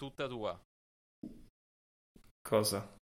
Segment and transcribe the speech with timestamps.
[0.00, 0.58] tutta tua.
[2.40, 2.96] Cosa?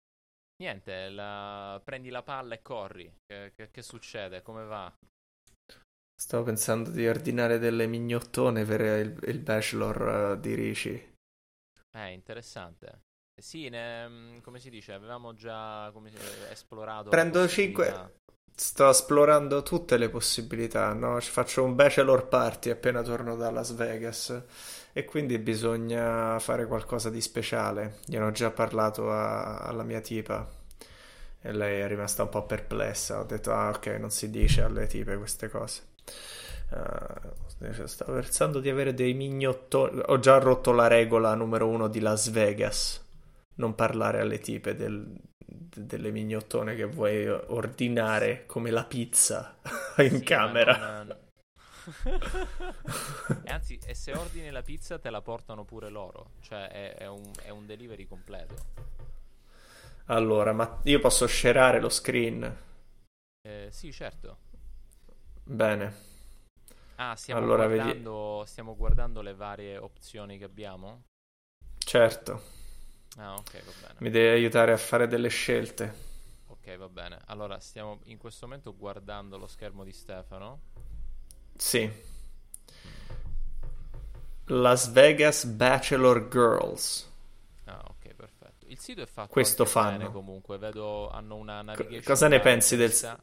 [0.62, 1.80] Niente, la...
[1.82, 3.12] prendi la palla e corri.
[3.26, 4.42] Che, che, che succede?
[4.42, 4.96] Come va?
[6.16, 11.14] Stavo pensando di ordinare delle mignottone per il, il bachelor uh, di Ricci.
[11.96, 13.00] Eh, interessante.
[13.42, 16.16] Sì, ne, mm, come si dice, avevamo già si,
[16.48, 17.10] esplorato.
[17.10, 18.20] Prendo 5.
[18.54, 21.18] Sto esplorando tutte le possibilità, no?
[21.18, 24.44] Faccio un bachelor party appena torno da Las Vegas
[24.96, 27.96] e quindi bisogna fare qualcosa di speciale.
[28.06, 30.48] Gli ho già parlato a, alla mia tipa
[31.42, 33.18] e lei è rimasta un po' perplessa.
[33.18, 35.82] Ho detto, ah ok, non si dice alle tipe queste cose.
[36.70, 40.00] Uh, stavo pensando di avere dei mignottoni.
[40.06, 43.04] Ho già rotto la regola numero uno di Las Vegas.
[43.56, 49.56] Non parlare alle tipe del, delle mignottone che vuoi ordinare come la pizza
[49.98, 51.04] in sì, camera.
[53.44, 56.30] E anzi, e se ordini la pizza te la portano pure loro.
[56.40, 58.54] Cioè è, è, un, è un, delivery completo.
[60.06, 62.56] Allora, ma io posso scerare lo screen?
[63.42, 64.38] Eh, sì, certo.
[65.42, 66.12] Bene.
[66.96, 68.48] Ah, stiamo, allora, guardando, vedi...
[68.48, 71.02] stiamo guardando le varie opzioni che abbiamo?
[71.78, 72.42] Certo.
[73.16, 73.94] Ah, ok, va bene.
[73.98, 76.12] Mi devi aiutare a fare delle scelte.
[76.46, 77.18] Ok, va bene.
[77.26, 80.72] Allora, stiamo in questo momento guardando lo schermo di Stefano.
[81.56, 81.90] Sì.
[84.46, 87.10] Las Vegas Bachelor Girls.
[87.64, 88.66] Ah, ok, perfetto.
[88.66, 89.98] Il sito è fatto Questo fanno.
[89.98, 90.58] bene comunque.
[90.58, 92.00] Vedo hanno una navigation.
[92.02, 93.22] Co- cosa ne pensi del sito?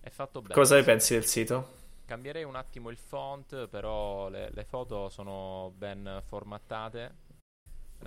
[0.00, 0.54] È fatto bene.
[0.54, 1.82] Cosa ne pensi del sito?
[2.04, 7.22] Cambierei un attimo il font, però le, le foto sono ben formattate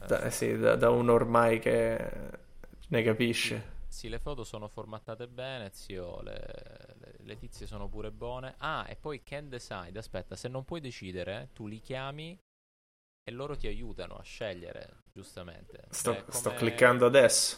[0.05, 2.11] da, eh, sì, da, da uno ormai che
[2.89, 3.75] ne capisce.
[3.97, 6.39] Sì, le foto sono formattate bene, zio, le,
[6.99, 8.53] le, le, tizie sono pure buone.
[8.59, 12.39] Ah, e poi can decide, aspetta, se non puoi decidere, tu li chiami
[13.23, 15.85] e loro ti aiutano a scegliere, giustamente.
[15.89, 16.31] Sto, come...
[16.31, 17.57] sto cliccando adesso.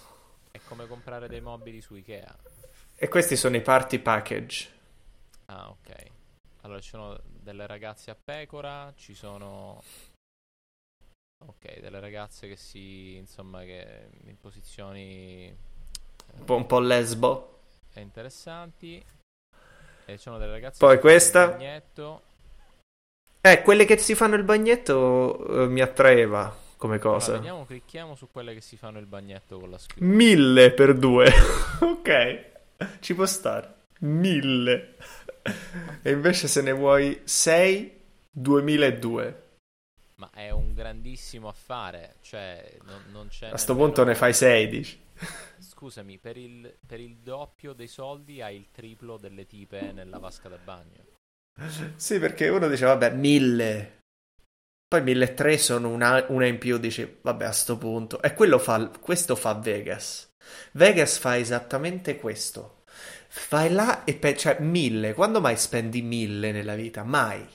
[0.49, 2.33] È come comprare dei mobili su Ikea.
[2.95, 4.71] E questi sono i party package.
[5.47, 6.05] Ah, ok.
[6.61, 9.83] Allora ci sono delle ragazze a pecora, ci sono
[11.45, 15.55] Ok, delle ragazze che si, insomma, che in posizioni...
[16.37, 17.59] Un po', un po lesbo.
[17.95, 19.03] Interessanti.
[20.05, 21.49] E ci sono delle ragazze Poi questa...
[21.49, 22.21] bagnetto.
[23.41, 27.31] Eh, quelle che si fanno il bagnetto eh, mi attraeva come cosa.
[27.31, 30.05] Allora, vediamo, clicchiamo su quelle che si fanno il bagnetto con la scritta.
[30.05, 31.31] Mille per due.
[31.79, 32.45] ok,
[32.99, 33.75] ci può stare.
[33.99, 34.95] Mille.
[36.01, 37.99] e invece se ne vuoi 6,
[38.31, 39.47] 2002
[40.19, 43.47] ma è un grandissimo affare, cioè non, non c'è...
[43.47, 45.01] A questo punto ne fai 16.
[45.79, 50.49] Scusami, per il, per il doppio dei soldi hai il triplo delle tipe nella vasca
[50.49, 51.05] da bagno.
[51.95, 53.99] Sì, perché uno dice, vabbè, mille.
[54.85, 58.21] Poi 1003 sono una, una in più, dici, vabbè, a sto punto.
[58.21, 60.29] E quello fa, questo fa Vegas.
[60.73, 62.83] Vegas fa esattamente questo.
[63.29, 65.13] Fai là e pe- cioè mille.
[65.13, 67.05] Quando mai spendi mille nella vita?
[67.05, 67.47] Mai.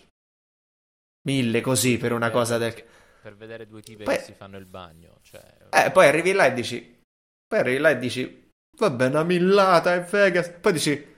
[1.29, 2.73] Mille così per una cosa del...
[3.21, 4.17] Per vedere due tipi poi...
[4.17, 5.19] che si fanno il bagno.
[5.21, 5.67] Cioè...
[5.69, 6.94] Eh, poi arrivi là e dici...
[7.59, 8.51] Arrivi là e dici...
[8.77, 10.49] Vabbè, una millata è Vegas.
[10.49, 11.13] Poi dici...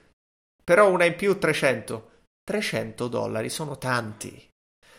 [0.63, 2.11] Però una in più 300.
[2.43, 4.49] 300 dollari sono tanti.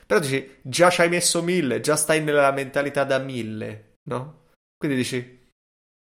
[0.06, 4.46] Però dici, già ci hai messo mille, già stai nella mentalità da mille, no?
[4.78, 5.50] Quindi dici,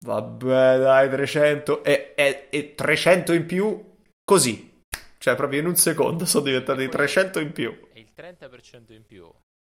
[0.05, 4.83] vabbè dai, 300 e, e, e 300 in più, così.
[5.17, 7.75] Cioè, proprio in un secondo sono diventati 300 in più.
[8.17, 9.31] 30% in più.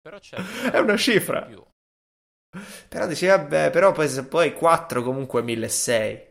[0.02, 0.38] Però c'è...
[0.72, 1.44] È una cifra.
[1.44, 1.64] Più.
[2.88, 6.26] Però dici, vabbè, però poi se poi 4 comunque 1600.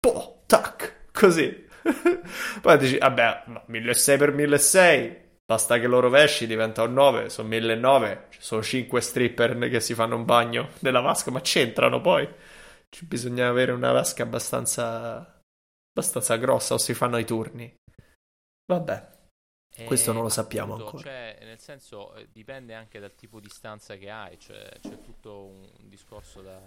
[0.00, 1.66] Poh, tac, così.
[2.60, 5.22] poi dici, vabbè, no, 1600 per 1600.
[5.46, 8.26] Basta che lo rovesci, diventa un 9, sono 1900.
[8.30, 12.28] Ci sono 5 stripper che si fanno un bagno nella vasca, ma c'entrano poi.
[12.88, 15.40] Ci bisogna avere una vasca abbastanza,
[15.92, 17.74] abbastanza grossa o si fanno i turni.
[18.66, 19.12] Vabbè.
[19.82, 21.02] Questo non lo sappiamo appunto, ancora.
[21.02, 25.46] Cioè, nel senso, eh, dipende anche dal tipo di stanza che hai, cioè, c'è tutto
[25.46, 26.60] un discorso da...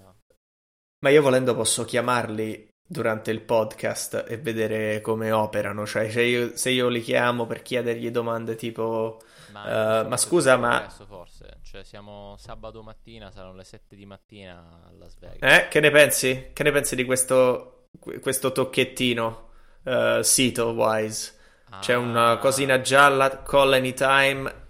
[0.99, 6.57] Ma io volendo posso chiamarli durante il podcast e vedere come operano, cioè se io,
[6.57, 9.21] se io li chiamo per chiedergli domande tipo...
[9.51, 10.89] Ma, uh, ma scusa, ma...
[10.89, 15.49] Forse, cioè siamo sabato mattina, saranno le 7 di mattina a Las Vegas.
[15.49, 16.49] Eh, che ne pensi?
[16.51, 17.85] Che ne pensi di questo,
[18.19, 19.49] questo tocchettino
[19.83, 21.35] uh, sito wise?
[21.79, 24.67] C'è una cosina gialla, call anytime,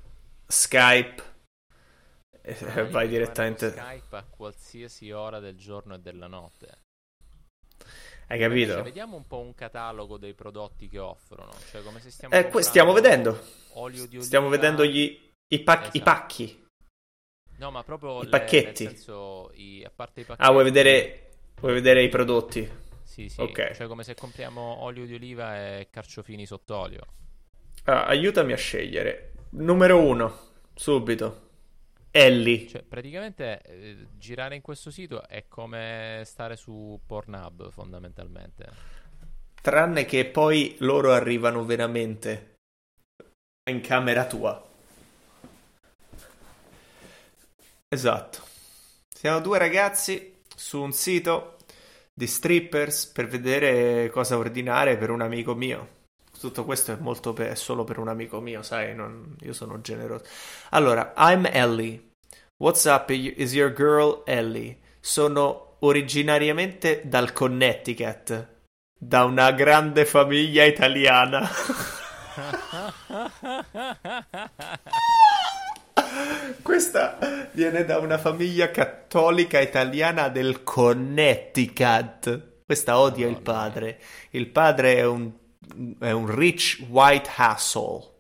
[0.48, 1.24] Skype.
[2.66, 3.72] Ah, vai direttamente.
[3.72, 6.78] Skype a qualsiasi ora del giorno e della notte.
[8.30, 8.74] Hai capito?
[8.74, 11.52] Cioè, vediamo un po' un catalogo dei prodotti che offrono.
[11.72, 12.34] Cioè, come se stiamo.
[12.34, 13.40] Eh, stiamo vedendo.
[13.74, 14.24] Olio di oliva.
[14.24, 15.98] Stiamo vedendo gli, i, pac- esatto.
[15.98, 16.66] i pacchi.
[17.58, 18.86] No, ma proprio I le- pacchetti.
[18.86, 20.48] senso, i- a parte i pacchetti.
[20.48, 22.86] Ah, vuoi vedere, vuoi vedere i prodotti?
[23.18, 23.42] Sì, sì.
[23.42, 23.72] Ok.
[23.74, 27.02] Cioè, come se compriamo olio di oliva e carciofini sott'olio.
[27.86, 29.32] Ah, aiutami a scegliere.
[29.52, 30.38] Numero uno,
[30.76, 31.46] subito.
[32.12, 32.68] Ellie.
[32.68, 38.70] Cioè, praticamente eh, girare in questo sito è come stare su Pornhub, fondamentalmente.
[39.64, 42.58] Tranne che poi loro arrivano veramente
[43.72, 44.64] in camera tua.
[47.88, 48.42] Esatto.
[49.10, 51.57] Siamo due ragazzi su un sito
[52.18, 55.90] di strippers per vedere cosa ordinare per un amico mio.
[56.40, 59.82] Tutto questo è molto per, è solo per un amico mio, sai, non- io sono
[59.82, 60.24] generoso.
[60.72, 62.10] Allora, I'm Ellie.
[62.58, 64.80] What's up is your girl Ellie.
[65.00, 68.48] Sono originariamente dal Connecticut,
[68.98, 71.48] da una grande famiglia italiana.
[76.78, 77.18] Questa
[77.54, 82.66] viene da una famiglia cattolica italiana del Connecticut.
[82.68, 84.00] Questa odia il padre.
[84.30, 85.32] Il padre è un,
[85.98, 88.18] è un rich white hassle,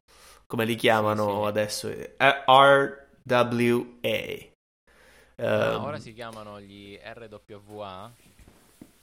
[0.47, 1.47] come li chiamano Sì.
[1.49, 1.87] adesso.
[1.89, 2.15] eh,
[2.47, 3.85] RWA.
[5.35, 8.11] Ah, Ehm, ora si chiamano gli RWA.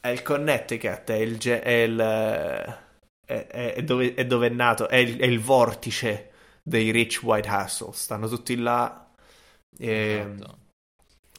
[0.01, 2.77] È il Connecticut, è il, è il, eh,
[3.25, 3.47] è,
[3.77, 7.93] è- dove, è dove è nato, è il, è il vortice dei rich white hustle.
[7.93, 8.99] Stanno tutti là.
[9.79, 10.59] E, Esatto.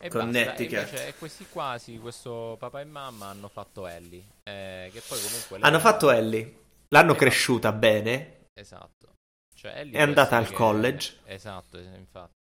[0.02, 0.76] E Connecticut.
[0.76, 0.96] basta.
[0.98, 4.24] Invece questi quasi, questo papà e mamma hanno fatto Ellie.
[4.44, 6.42] eh, che poi comunque Hanno lei- fatto Ellie,
[6.90, 7.14] l'hanno Esatto.
[7.26, 8.46] cresciuta bene.
[8.54, 9.14] Esatto.
[9.56, 11.16] Cioè, Ellie È andata al college.
[11.26, 12.34] Esatto, es- infatti.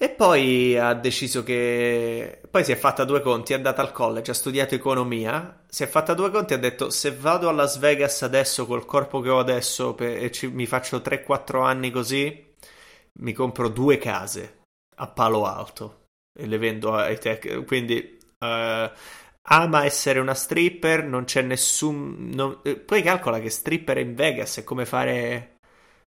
[0.00, 2.40] E poi ha deciso che.
[2.48, 5.64] Poi si è fatta due conti, è andata al college, ha studiato economia.
[5.68, 8.84] Si è fatta due conti e ha detto: Se vado a Las Vegas adesso col
[8.84, 12.47] corpo che ho adesso pe- e ci- mi faccio 3-4 anni così,
[13.18, 14.62] mi compro due case
[14.96, 16.06] a Palo Alto
[16.38, 17.64] e le vendo ai tech.
[17.64, 18.92] Quindi eh,
[19.50, 22.30] ama essere una stripper, non c'è nessun.
[22.32, 25.56] non- eh, Poi calcola che stripper in Vegas è come fare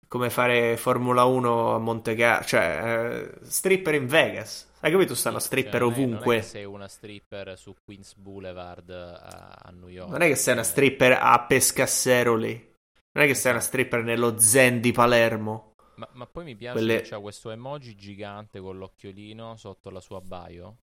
[0.08, 4.70] come fare Formula 1 a Monte Carlo, cioè eh, stripper in Vegas.
[4.82, 5.16] Hai capito?
[5.16, 6.36] Stanno Sì, stripper cioè, non è- Non è ovunque.
[6.36, 10.12] che sei una stripper su Queens Boulevard a, a New York.
[10.12, 12.74] Non è che sei una stripper a Pescasseroli.
[13.14, 15.74] Non è che sei una stripper nello Zen di Palermo.
[15.96, 20.00] Ma, ma poi mi piace Quelle- che c'ha questo emoji gigante con l'occhiolino sotto la
[20.02, 20.78] sua bio.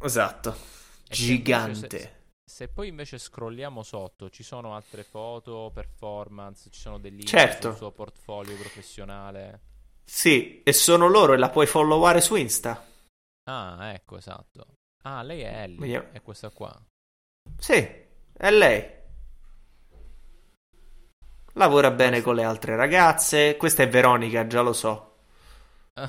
[0.00, 0.50] Esatto.
[1.08, 1.78] E se Gigante.
[1.78, 7.26] invece- Se poi invece scrolliamo sotto, ci sono altre foto, performance, ci sono dei link
[7.26, 7.68] Certo.
[7.70, 9.60] sul suo portfolio professionale.
[10.04, 12.84] Sì, e sono loro e la puoi followare su Insta.
[13.44, 14.74] Ah, ecco, esatto.
[15.04, 16.08] Ah, lei è Ellie, Vediamo.
[16.12, 16.78] è questa qua.
[17.58, 18.92] Sì, è lei.
[21.54, 23.56] Lavora bene con le altre ragazze.
[23.56, 25.12] Questa è Veronica, già lo so.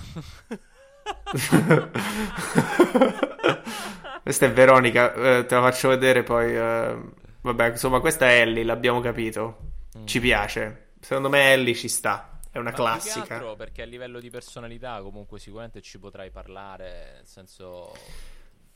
[4.24, 6.56] Questa è Veronica, eh, te la faccio vedere poi.
[6.56, 6.98] eh,
[7.42, 9.72] vabbè, insomma, questa è Ellie, l'abbiamo capito.
[9.98, 10.06] Mm.
[10.08, 10.94] Ci piace.
[11.00, 12.40] Secondo me Ellie ci sta.
[12.52, 13.36] È una Ma classica.
[13.36, 17.92] altro perché a livello di personalità comunque sicuramente ci potrai parlare, nel senso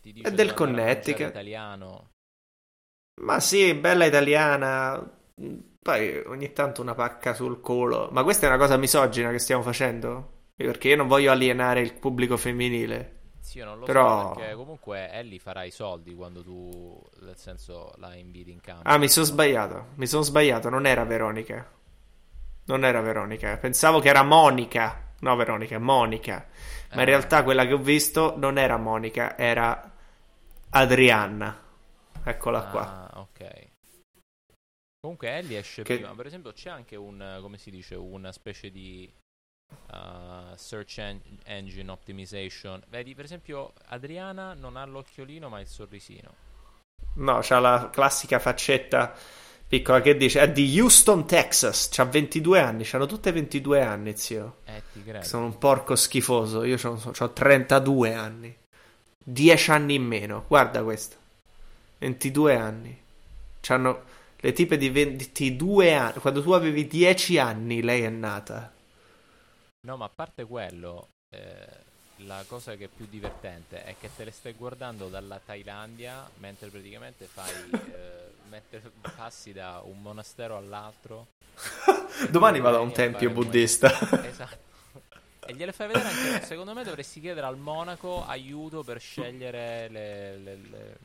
[0.02, 1.30] ti dice È del Connecticut.
[1.30, 2.10] italiano.
[3.22, 5.18] Ma sì, bella italiana.
[5.82, 8.10] Poi ogni tanto una pacca sul culo.
[8.12, 10.34] Ma questa è una cosa misogina che stiamo facendo?
[10.56, 13.16] Perché io non voglio alienare il pubblico femminile.
[13.40, 17.38] Sì, io non lo Però- so perché comunque Ellie farà i soldi quando tu, nel
[17.38, 18.88] senso, la inviti in campo.
[18.88, 19.88] Ah, mi sono sbagliato.
[19.96, 20.70] Mi sono sbagliato.
[20.70, 21.66] Non era Veronica.
[22.66, 23.56] Non era Veronica.
[23.58, 25.08] Pensavo che era Monica.
[25.22, 26.46] No, Veronica, Monica.
[26.90, 27.04] Ma in Ah.
[27.06, 29.92] realtà quella che ho visto non era Monica, era
[30.72, 31.58] Adrianna.
[32.24, 33.10] Eccola qua.
[33.12, 33.68] Ah, ok.
[35.02, 36.14] Comunque Ellie esce Che- prima.
[36.14, 39.10] Per esempio c'è anche un, come si dice, una specie di
[39.92, 42.82] uh, search en- engine optimization.
[42.90, 46.48] Vedi, per esempio Adriana non ha l'occhiolino ma il sorrisino.
[47.16, 49.16] No, c'ha la classica faccetta
[49.68, 51.88] piccola che dice è di Houston, Texas.
[51.90, 52.84] C'ha 22 anni.
[52.84, 54.58] C'hanno tutte 22 anni, zio.
[54.66, 55.24] Eh, ti credo.
[55.24, 56.64] Sono un porco schifoso.
[56.66, 58.58] Io ho 32 anni.
[59.24, 60.44] 10 anni in meno.
[60.48, 61.16] Guarda questo.
[62.00, 63.02] 22 anni.
[63.62, 64.04] C'hanno
[64.42, 66.20] le tipe di 22 anni.
[66.20, 68.72] Quando tu avevi 10 anni, lei è nata.
[69.82, 74.26] No, ma a parte quello, eh, la cosa che è più divertente è che te
[74.26, 78.82] le stai guardando dalla Thailandia mentre praticamente fai, eh, mentre
[79.16, 81.28] passi da un monastero all'altro.
[82.30, 83.92] Domani vado a un tempio buddista.
[84.24, 84.68] Esatto.
[85.46, 86.46] E gliele fai vedere anche.
[86.46, 90.98] Secondo me dovresti chiedere al monaco aiuto per scegliere le, le- le-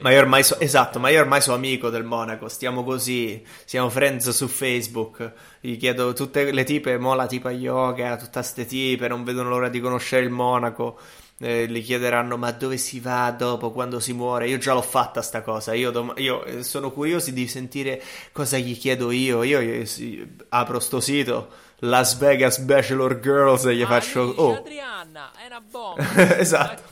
[0.00, 3.88] Ma io ormai so, esatto, ma io ormai sono amico del Monaco, stiamo così, siamo
[3.88, 9.06] friends su Facebook, gli chiedo tutte le tipe, mo la tipa yoga, tutte ste tipe,
[9.06, 10.98] non vedono l'ora di conoscere il Monaco,
[11.38, 15.22] eh, gli chiederanno ma dove si va dopo, quando si muore, io già l'ho fatta
[15.22, 19.60] sta cosa, io, dom- io eh, sono curioso di sentire cosa gli chiedo io, io,
[19.60, 21.50] io apro sto sito
[21.84, 24.20] Las Vegas Bachelor Girls e gli faccio...
[24.36, 26.02] Oh, Adrianna, è una bomba.
[26.38, 26.82] esatto.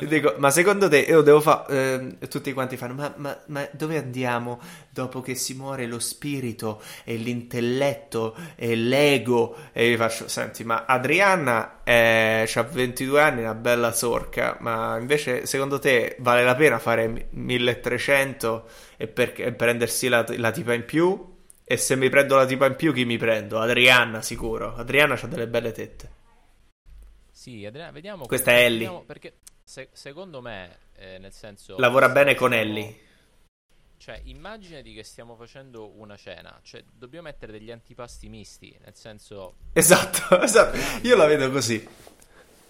[0.00, 2.16] dico, ma secondo te io devo fare...
[2.20, 6.80] Eh, tutti quanti fanno, ma, ma, ma, dove andiamo dopo che si muore lo spirito
[7.02, 9.56] e l'intelletto e l'ego?
[9.72, 15.80] E gli faccio, senti, ma Adrianna ha 22 anni, una bella sorca, ma invece secondo
[15.80, 21.36] te vale la pena fare 1300 e, per, e prendersi la, la tipa in più?
[21.70, 23.60] E se mi prendo la tipa in più, chi mi prendo?
[23.60, 24.74] Adrianna, sicuro.
[24.74, 26.10] Adrianna ha delle belle tette.
[27.30, 28.24] Sì, Adriana, vediamo.
[28.24, 29.02] Questa è Ellie.
[29.04, 29.34] Perché
[29.64, 31.76] se, secondo me, eh, nel senso.
[31.76, 33.00] Lavora bene con Ellie.
[33.98, 36.58] Cioè, immaginati che stiamo facendo una cena.
[36.62, 38.74] Cioè, dobbiamo mettere degli antipasti misti.
[38.82, 39.56] Nel senso.
[39.74, 40.78] Esatto, esatto.
[41.06, 41.86] Io la vedo così.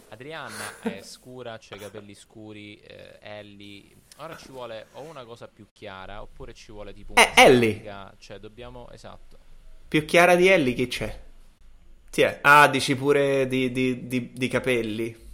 [0.08, 2.80] Adrianna è scura, ha i capelli scuri.
[2.80, 7.32] Eh, Ellie Ora ci vuole o una cosa più chiara oppure ci vuole tipo eh,
[7.36, 7.84] Ellie.
[8.18, 8.90] Cioè, dobbiamo...
[8.90, 9.38] Esatto.
[9.86, 11.20] Più chiara di Ellie chi c'è?
[12.10, 12.38] Ti è?
[12.42, 15.26] Ah, dici pure di, di, di, di capelli.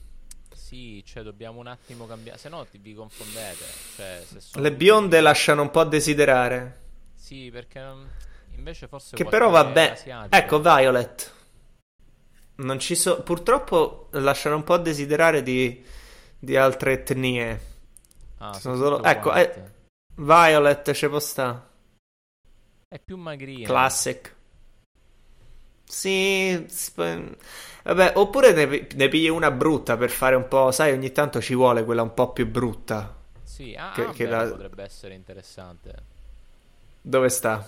[0.52, 3.64] Sì, cioè dobbiamo un attimo cambiare, se no vi confondete.
[3.96, 4.22] Cioè,
[4.60, 5.22] Le bionde tutti...
[5.22, 6.82] lasciano un po' a desiderare.
[7.14, 7.82] Sì, perché
[8.56, 9.16] invece forse...
[9.16, 10.28] Che però va bene.
[10.28, 11.32] Ecco, Violet.
[12.56, 13.22] Non ci so...
[13.22, 15.82] Purtroppo lasciano un po' a desiderare di,
[16.38, 17.72] di altre etnie.
[18.44, 19.02] Ah, sono solo...
[19.02, 19.62] Ecco, eh,
[20.16, 21.66] Violet ci può sta.
[22.86, 23.66] È più magrina.
[23.66, 24.34] Classic.
[25.84, 27.36] Sì, sp-
[27.84, 31.54] vabbè, oppure ne, ne, pigli una brutta per fare un po', sai, ogni tanto ci
[31.54, 33.14] vuole quella un po' più brutta.
[33.42, 34.46] Sì, ah, che, che la...
[34.46, 35.94] potrebbe essere interessante.
[37.00, 37.66] Dove sta?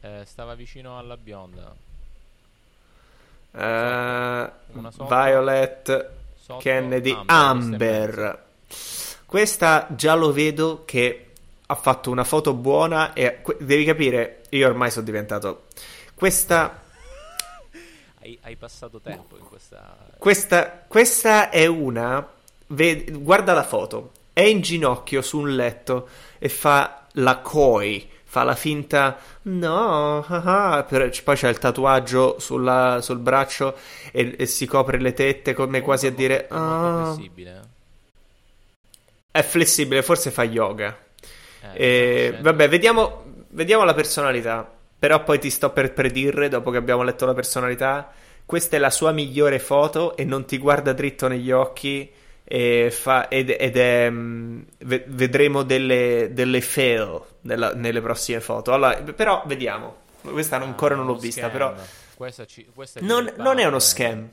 [0.00, 1.74] Eh, stava vicino alla bionda.
[3.52, 7.28] Uh, Violet Sotto Kennedy Amber.
[7.28, 8.44] Amber.
[9.32, 11.28] Questa già lo vedo che
[11.64, 15.62] ha fatto una foto buona e devi capire, io ormai sono diventato
[16.14, 16.82] questa
[18.20, 22.28] hai, hai passato tempo in questa questa, questa è una
[22.66, 23.10] ved...
[23.22, 26.08] guarda la foto, è in ginocchio su un letto
[26.38, 32.98] e fa la koi fa la finta no, ah, ah, poi c'è il tatuaggio sulla,
[33.00, 33.76] sul braccio
[34.10, 37.71] e, e, si copre le tette come quasi a dire ah, possibile
[39.32, 40.96] è flessibile, forse fa yoga.
[41.74, 44.70] Eh, vabbè, vediamo, vediamo la personalità.
[44.98, 48.12] Però poi ti sto per predire, dopo che abbiamo letto la personalità,
[48.46, 52.08] questa è la sua migliore foto e non ti guarda dritto negli occhi
[52.90, 58.72] fa, ed, ed, è mm, vedremo delle, delle fail nella, nelle prossime foto.
[58.72, 60.00] Allora, però vediamo.
[60.20, 61.50] Questa ancora non l'ho vista, scam.
[61.50, 61.74] però
[62.14, 64.30] questa ci, questa è non, non, è uno scam.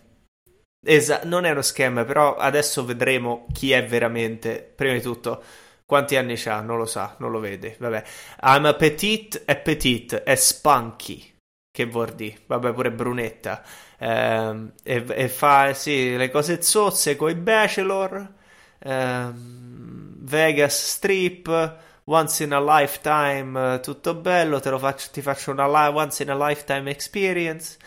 [0.81, 4.71] Esatto, non è uno schema, però adesso vedremo chi è veramente.
[4.75, 5.43] Prima di tutto,
[5.86, 6.62] quanti anni ha?
[6.62, 7.75] Non lo sa, non lo vede.
[7.79, 8.03] Vabbè,
[8.43, 11.33] I'm petite, è petite, è spunky.
[11.71, 12.39] Che vuol dire?
[12.45, 13.62] Vabbè, pure brunetta.
[13.98, 18.33] Eh, e, e, fa sì, le cose zozze i bachelor.
[18.79, 21.77] Eh, Vegas Strip.
[22.05, 24.59] Once in a lifetime, tutto bello.
[24.59, 27.77] Te lo faccio, ti faccio una once in a lifetime experience.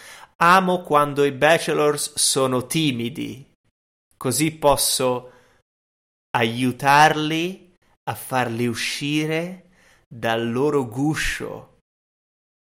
[0.44, 3.48] Amo quando i bachelors sono timidi,
[4.16, 5.30] così posso
[6.36, 7.72] aiutarli
[8.10, 9.68] a farli uscire
[10.08, 11.76] dal loro guscio.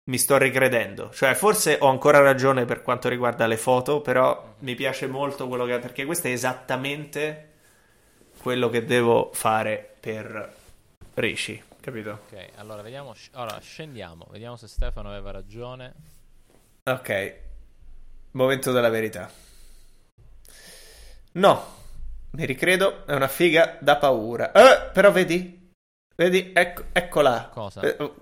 [0.09, 4.75] Mi sto ricredendo, cioè forse ho ancora ragione per quanto riguarda le foto, però mi
[4.75, 7.51] piace molto quello che perché questo è esattamente
[8.41, 10.53] quello che devo fare per
[11.13, 12.23] Rishi, capito?
[12.25, 15.93] Ok, allora vediamo, allora scendiamo, vediamo se Stefano aveva ragione.
[16.83, 17.47] Ok,
[18.31, 19.31] Momento della verità.
[21.33, 21.77] No,
[22.31, 24.51] mi ricredo, è una figa da paura.
[24.51, 25.71] Eh, però vedi?
[26.15, 26.51] Vedi?
[26.53, 27.49] Ecco, eccola.
[27.51, 27.81] Cosa?
[27.81, 28.15] Eh, oh,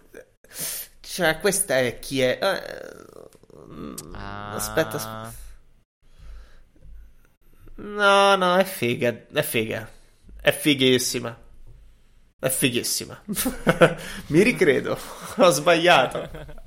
[1.01, 2.37] cioè, questa è chi è.
[2.41, 2.47] Eh,
[4.13, 4.53] ah.
[4.53, 5.33] Aspetta, aspetta.
[7.75, 9.89] No, no, è figa, è figa.
[10.39, 11.37] È fighissima.
[12.39, 13.21] È fighissima.
[14.27, 14.97] mi ricredo.
[15.37, 16.65] Ho sbagliato.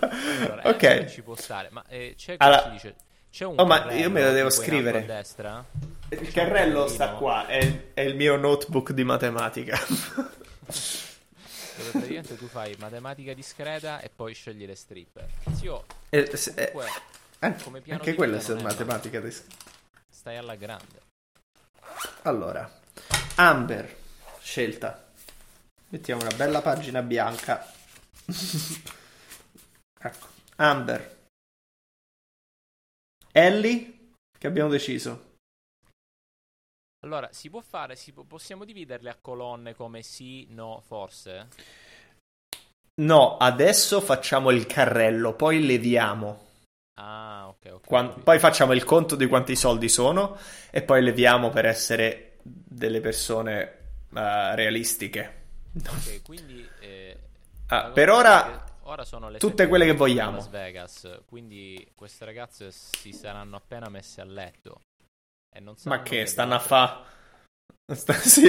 [0.00, 0.82] Allora, ok.
[0.82, 1.68] Eh, ci può stare.
[1.70, 2.68] Ma eh, c'è allora...
[2.70, 2.94] dice.
[3.30, 4.98] C'è un oh, ma io me lo devo scrivere.
[4.98, 5.64] A destra?
[6.10, 9.78] Il carrello sta qua, è, è, il mio notebook di matematica.
[9.86, 10.30] Dove
[11.90, 15.26] praticamente tu fai matematica discreta e poi scegli le stripper.
[15.54, 16.72] Sì, io, eh, eh,
[17.62, 19.70] come piano anche quella è matematica discreta.
[20.10, 21.00] Stai alla grande.
[22.22, 22.70] Allora,
[23.36, 23.96] Amber,
[24.42, 25.08] scelta.
[25.88, 27.66] Mettiamo una bella pagina bianca.
[30.02, 30.26] ecco.
[30.56, 31.20] Amber.
[33.32, 35.30] Ellie, che abbiamo deciso.
[37.04, 41.48] Allora, si può fare, si può- possiamo dividerle a colonne come sì, no, forse?
[43.00, 46.50] No, adesso facciamo il carrello, poi leviamo.
[47.00, 47.86] Ah, ok, ok.
[47.86, 48.24] Quan- capito.
[48.24, 50.36] poi facciamo il conto di quanti soldi sono
[50.70, 53.60] e poi leviamo per essere delle persone
[54.14, 55.40] eh, realistiche.
[55.74, 56.68] Ok, quindi...
[56.80, 57.18] eh,
[57.68, 60.36] Ah, per ora che ora sono le tutte quelle che vogliamo.
[60.36, 64.80] Las Vegas, quindi queste ragazze si saranno appena messe a letto.
[65.54, 67.04] E non Ma sanno che stanno a fa?
[67.92, 68.48] Sta- sì.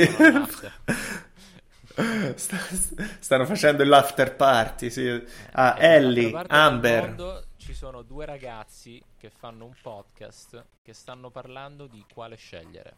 [3.20, 4.90] Stanno facendo l'after party.
[4.90, 5.24] Sì.
[5.52, 7.08] Ah, E Ellie, Amber.
[7.08, 12.96] mondo ci sono due ragazzi che fanno un podcast che stanno parlando di quale scegliere.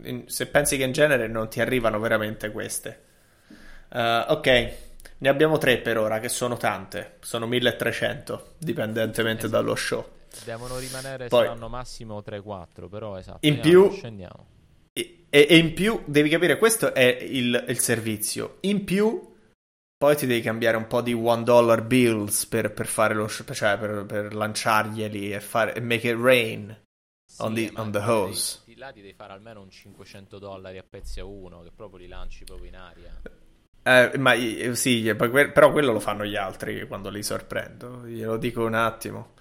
[0.05, 3.03] in- se pensi che in genere non ti arrivano veramente queste.
[3.93, 4.73] Eh, ok,
[5.19, 7.17] ne abbiamo tre per ora, che sono tante.
[7.21, 9.61] Sono 1300, dipendentemente Esatto.
[9.63, 10.09] dallo show.
[10.45, 13.39] Devono rimanere, Poi- saranno massimo 3-4, però esatto.
[13.47, 14.47] In andiamo, più- Scendiamo.
[14.95, 18.59] E, e in più, devi capire, questo è il, il servizio.
[18.61, 19.32] In più,
[20.03, 23.53] poi ti devi cambiare un po' di one dollar bills per, per fare lo sh-
[23.53, 26.77] cioè per, per lanciarglieli e fare e make it rain.
[27.39, 28.63] On the- on the hose.
[28.65, 32.01] Di là ti devi fare almeno un 500 dollari a pezzi a uno, che proprio
[32.01, 33.13] li lanci proprio in aria.
[33.85, 34.35] Eh, ma
[34.73, 38.05] sì, però quello lo fanno gli altri quando li sorprendo.
[38.05, 39.35] Glielo dico un attimo.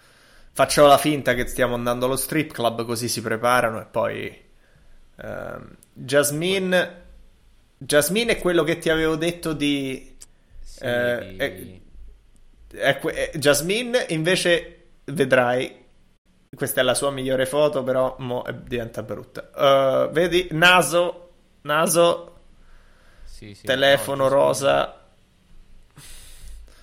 [0.51, 4.41] Faccio la finta che stiamo andando allo strip club così si preparano e poi...
[5.15, 6.99] ehm, Jasmine...
[7.79, 10.10] Jasmine è quello che ti avevo detto di...
[10.81, 11.79] Sì, Eh,
[12.71, 15.79] eh, eh, Jasmine invece vedrai...
[16.53, 19.51] Questa è la sua migliore foto, però mo diventa brutta.
[19.55, 20.49] Eh, vedi?
[20.51, 21.29] Naso,
[21.61, 22.39] naso,
[23.23, 25.01] sì, sì, telefono no, rosa.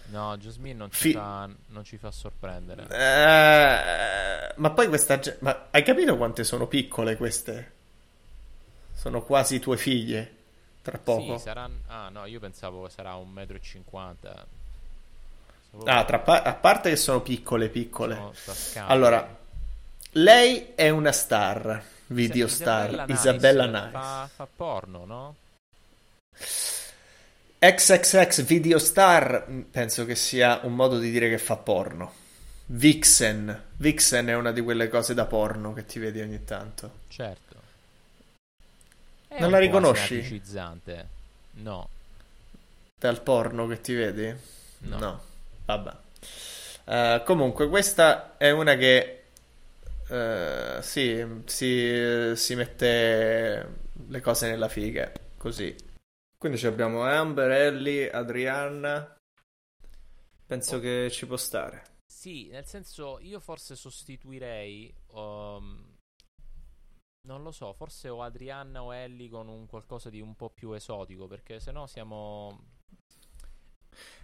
[0.06, 2.86] No, Jasmine non ci, Fi- fa, non ci fa sorprendere.
[2.88, 5.20] Eh, ma poi questa.
[5.40, 7.72] Ma hai capito quante sono piccole queste?
[8.94, 10.36] Sono quasi tue figlie.
[10.88, 11.36] Tra poco.
[11.36, 11.76] Sì, saranno...
[11.88, 14.46] Ah, no, io pensavo sarà un metro e cinquanta.
[15.84, 18.18] Ah, tra pa- a parte che sono piccole, piccole.
[18.32, 18.86] Sono.
[18.86, 19.36] Allora,
[20.12, 23.90] lei è una star, video Isa- star, Nice, Isabella Nice.
[23.90, 25.34] Fa, fa porno, no?
[27.58, 32.12] XXX video star, mh, penso che sia un modo di dire che fa porno.
[32.66, 33.64] Vixen.
[33.76, 36.90] Vixen è una di quelle cose da porno che ti vedi ogni tanto.
[37.08, 37.47] Certo.
[39.28, 40.14] È Non un la riconosci?
[41.52, 41.88] No,
[42.98, 44.34] Dal porno che ti vedi?
[44.98, 45.22] no.
[45.64, 45.92] Vabbè.
[46.84, 49.24] Eh, comunque, questa è una che
[50.08, 53.74] eh, sì, si, si mette
[54.08, 55.74] le cose nella figa, così.
[56.38, 59.14] Quindi abbiamo Amber, Ellie, Adrianna.
[60.46, 60.80] Penso Oh.
[60.80, 61.82] che ci può stare.
[62.06, 64.92] Sì, nel senso, io forse sostituirei.
[65.12, 65.87] um,
[67.28, 70.72] non lo so, forse o Adrianna o Ellie con un qualcosa di un po' più
[70.72, 72.76] esotico, perché sennò siamo.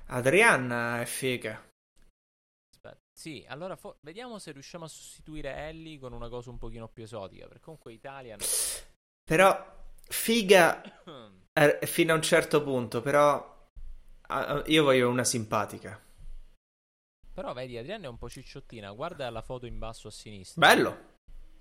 [0.07, 1.63] Adrianna è figa.
[2.73, 2.99] Aspetta.
[3.13, 7.05] Sì, allora fo- vediamo se riusciamo a sostituire Ellie con una cosa un pochino più
[7.05, 8.39] esotica, perché comunque Italian.
[9.23, 10.83] Però figa
[11.53, 13.53] eh, fino a un certo punto, però
[14.65, 16.01] io voglio una simpatica.
[17.35, 20.67] Però vedi, Adrianna è un po' cicciottina, guarda la foto in basso a sinistra.
[20.67, 21.14] Bello,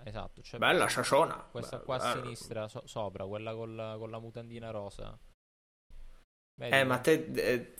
[0.05, 1.35] Esatto, cioè bella ciaciona.
[1.49, 2.21] Questa Be- qua a bello.
[2.23, 5.17] sinistra, so- sopra, quella con la, con la mutandina rosa.
[6.55, 6.75] Vedi?
[6.75, 7.31] Eh, ma te.
[7.33, 7.73] eh,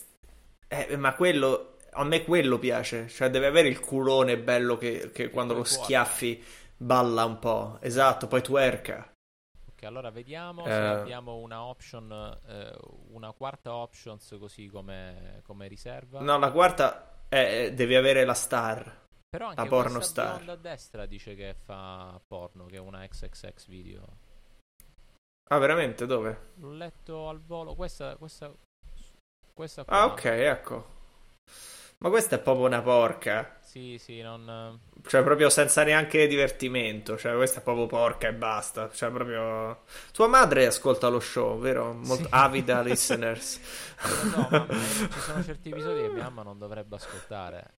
[0.68, 1.78] eh, ma quello.
[1.96, 3.08] A me quello piace.
[3.08, 5.84] Cioè, deve avere il culone bello che, che quando lo poi cuoce.
[5.84, 6.44] schiaffi
[6.76, 9.14] Balla un po', esatto, poi twerka.
[9.72, 10.70] Ok, allora vediamo Eh.
[10.70, 12.12] se abbiamo una option,
[12.48, 12.76] eh,
[13.12, 16.20] una quarta options così come, come riserva.
[16.20, 19.02] No, la quarta è, devi avere la star.
[19.34, 20.48] Però anche la porno star.
[20.48, 24.06] a destra dice che fa porno, che è una XXX video.
[25.50, 26.06] Ah, veramente?
[26.06, 26.52] Dove?
[26.58, 28.54] L'ho letto al volo, questa, questa,
[29.52, 30.02] questa qua.
[30.02, 30.86] Ah, ok, ecco.
[31.98, 33.58] Ma questa è proprio una porca.
[33.62, 34.80] Sì, sì, non...
[35.08, 37.17] Cioè, proprio senza neanche divertimento.
[37.17, 38.91] Cioè, questa è proprio porca e basta.
[38.91, 39.82] Cioè, proprio.
[40.12, 41.91] Tua madre ascolta lo show, vero?
[41.91, 42.30] Molto Sì.
[42.30, 43.60] avida listeners.
[44.04, 47.78] Lo so, ma eh, ci sono certi episodi che mia mamma non dovrebbe ascoltare.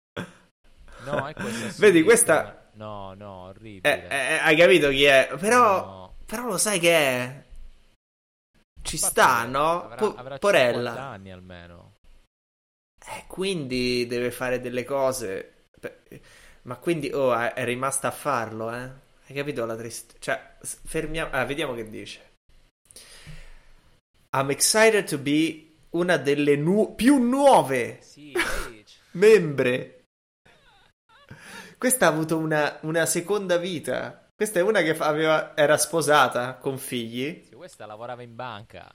[1.06, 1.74] No, è questa.
[1.82, 4.08] Vedi, questa- No, no, Eh, orribile.
[4.10, 5.30] eh, hai capito chi è?
[5.40, 5.86] Però.
[5.86, 6.16] No.
[6.26, 7.44] Però lo sai che è?
[8.82, 9.84] Ci parte sta, no?
[9.84, 11.02] Avrà, Po- avrà 50 porella.
[11.10, 11.96] anni almeno.
[13.06, 15.66] Eh, quindi deve fare delle cose.
[16.64, 18.90] Ma quindi, oh, è rimasta a farlo, eh?
[19.28, 20.18] Hai capito la tristezza?
[20.20, 21.32] Cioè, fermiamo.
[21.32, 22.32] Ah, vediamo che dice.
[24.36, 28.34] I'm excited to be una delle nu- più nuove Sì,
[29.12, 30.03] membre.
[31.84, 34.26] Questa ha avuto una, una seconda vita.
[34.34, 37.44] Questa è una che aveva- era sposata con figli.
[37.44, 38.90] Sì, questa lavorava in banca.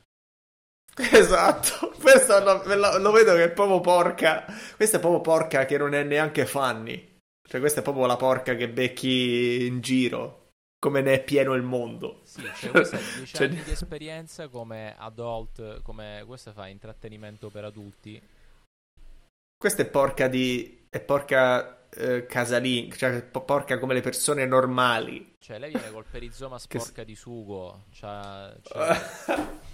[0.97, 4.47] Esatto, questo lo, me lo- lo vedo che è proprio porca.
[4.75, 7.17] Questa è proprio porca che non è neanche Fanny.
[7.47, 10.47] Cioè, questa è proprio la porca che becchi in giro.
[10.79, 12.23] Come ne è pieno il mondo.
[12.25, 17.51] Sì, cioè questa ha 10 Cioè- anni di esperienza come adult, come questa fa intrattenimento
[17.51, 18.19] per adulti.
[19.59, 20.87] Questa è porca di.
[20.89, 22.27] È porca eh.
[22.97, 25.37] Cioè, po- porca come le persone normali.
[25.39, 27.85] Cioè, lei viene col perizoma Che sporca di sugo.
[27.93, 29.67] C'ha, c'ha-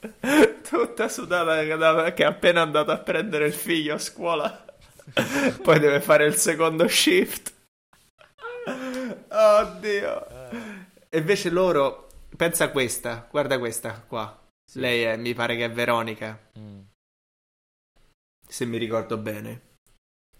[0.68, 4.64] Tutta sudata che da- che è appena andata a prendere il figlio a scuola.
[5.62, 7.52] Poi deve fare il secondo shift.
[9.28, 10.28] Oddio.
[10.28, 10.56] eh,
[11.08, 14.40] E invece loro, pensa a questa, guarda questa qua.
[14.64, 14.78] sì.
[14.80, 16.80] Lei è, mi pare che è Veronica, Mm.
[18.48, 19.70] se mi ricordo bene.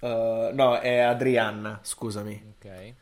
[0.02, 2.54] Uh, no, è Adrianna, scusami.
[2.56, 2.94] Ok.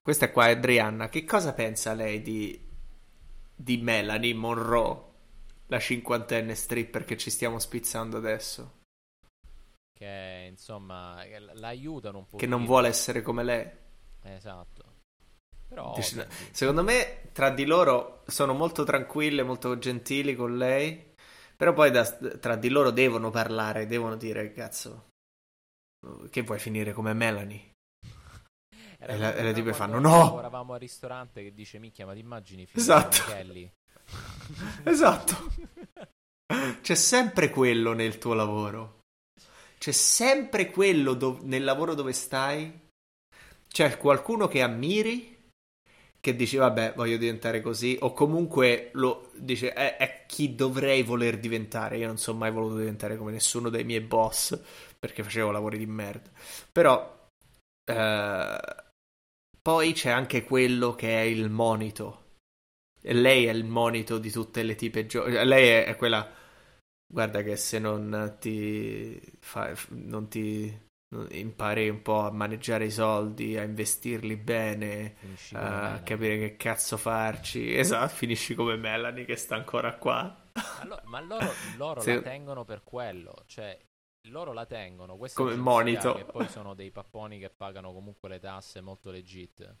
[0.00, 1.08] Questa qua è Adrianna.
[1.08, 2.64] Che cosa pensa lei di,
[3.54, 5.02] di Melanie Monroe,
[5.66, 8.74] la cinquantenne stripper che ci stiamo spizzando adesso?
[9.92, 12.36] Che insomma che l- la aiutano un po'.
[12.36, 13.68] Che non vuole essere come lei.
[14.22, 14.84] Esatto.
[15.68, 21.14] Però Dici- Secondo me, tra di loro sono molto tranquille, molto gentili con lei.
[21.56, 25.05] Però poi da- tra di loro devono parlare, devono dire, cazzo,
[26.30, 27.70] che vuoi finire come Melanie?
[28.98, 32.14] era e la- e le tipe fanno, "No!" Lavoravamo al ristorante che dice minchia, ma
[32.14, 33.16] ti immagini Esatto.
[34.84, 35.52] Esatto.
[36.80, 39.00] C'è sempre quello nel tuo lavoro.
[39.78, 42.72] C'è sempre quello do- nel lavoro dove stai.
[43.68, 45.35] C'è qualcuno che ammiri,
[46.26, 51.38] che dice vabbè voglio diventare così, o comunque lo dice è, è chi dovrei voler
[51.38, 51.98] diventare.
[51.98, 54.58] Io non sono mai voluto diventare come nessuno dei miei boss
[54.98, 56.28] perché facevo lavori di merda.
[56.72, 57.28] Però
[57.84, 58.58] eh,
[59.62, 62.24] poi c'è anche quello che è il monito.
[63.00, 65.44] E lei è il monito di tutte le tipe giovani.
[65.44, 66.28] Lei è, è quella.
[67.06, 70.85] Guarda che se non ti fa, non ti
[71.30, 75.16] impari un po' a maneggiare i soldi, a investirli bene,
[75.50, 77.74] come a capire che cazzo farci.
[77.76, 80.44] Esatto, finisci come Melanie che sta ancora qua.
[80.54, 82.14] Ma, lo- ma loro, loro Sì.
[82.14, 83.78] la tengono per quello, cioè
[84.28, 86.14] loro la tengono questa Come agenzia monito.
[86.14, 89.76] che poi sono dei papponi che pagano comunque le tasse molto legit.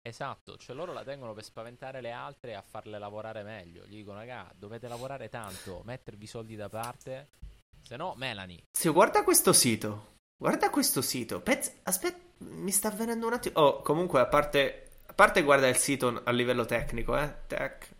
[0.00, 3.84] Esatto, cioè loro la tengono per spaventare le altre e a farle lavorare meglio.
[3.86, 7.28] Gli dicono, raga, dovete lavorare tanto, mettervi i soldi da parte,
[7.82, 8.62] se no Melanie.
[8.70, 10.14] Sì, guarda questo sito.
[10.38, 11.40] Guarda questo sito.
[11.40, 13.58] Pezz- Aspetta, mi sta venendo un attimo.
[13.60, 17.34] Oh, comunque, a parte, a parte guarda il sito a livello tecnico, eh.
[17.46, 17.90] Tech.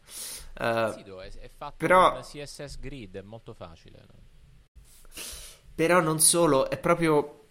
[0.58, 4.04] Eh, Il sito è, è fatto però- con CSS Grid, è molto facile.
[5.74, 7.48] però non solo, è proprio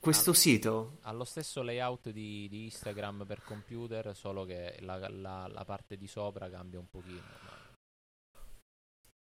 [0.00, 0.34] questo Ah.
[0.34, 0.98] sito.
[1.02, 5.96] Ha lo stesso layout di, di Instagram per computer, solo che la, la- la parte
[5.96, 7.20] di sopra cambia un pochino.
[7.20, 7.54] ma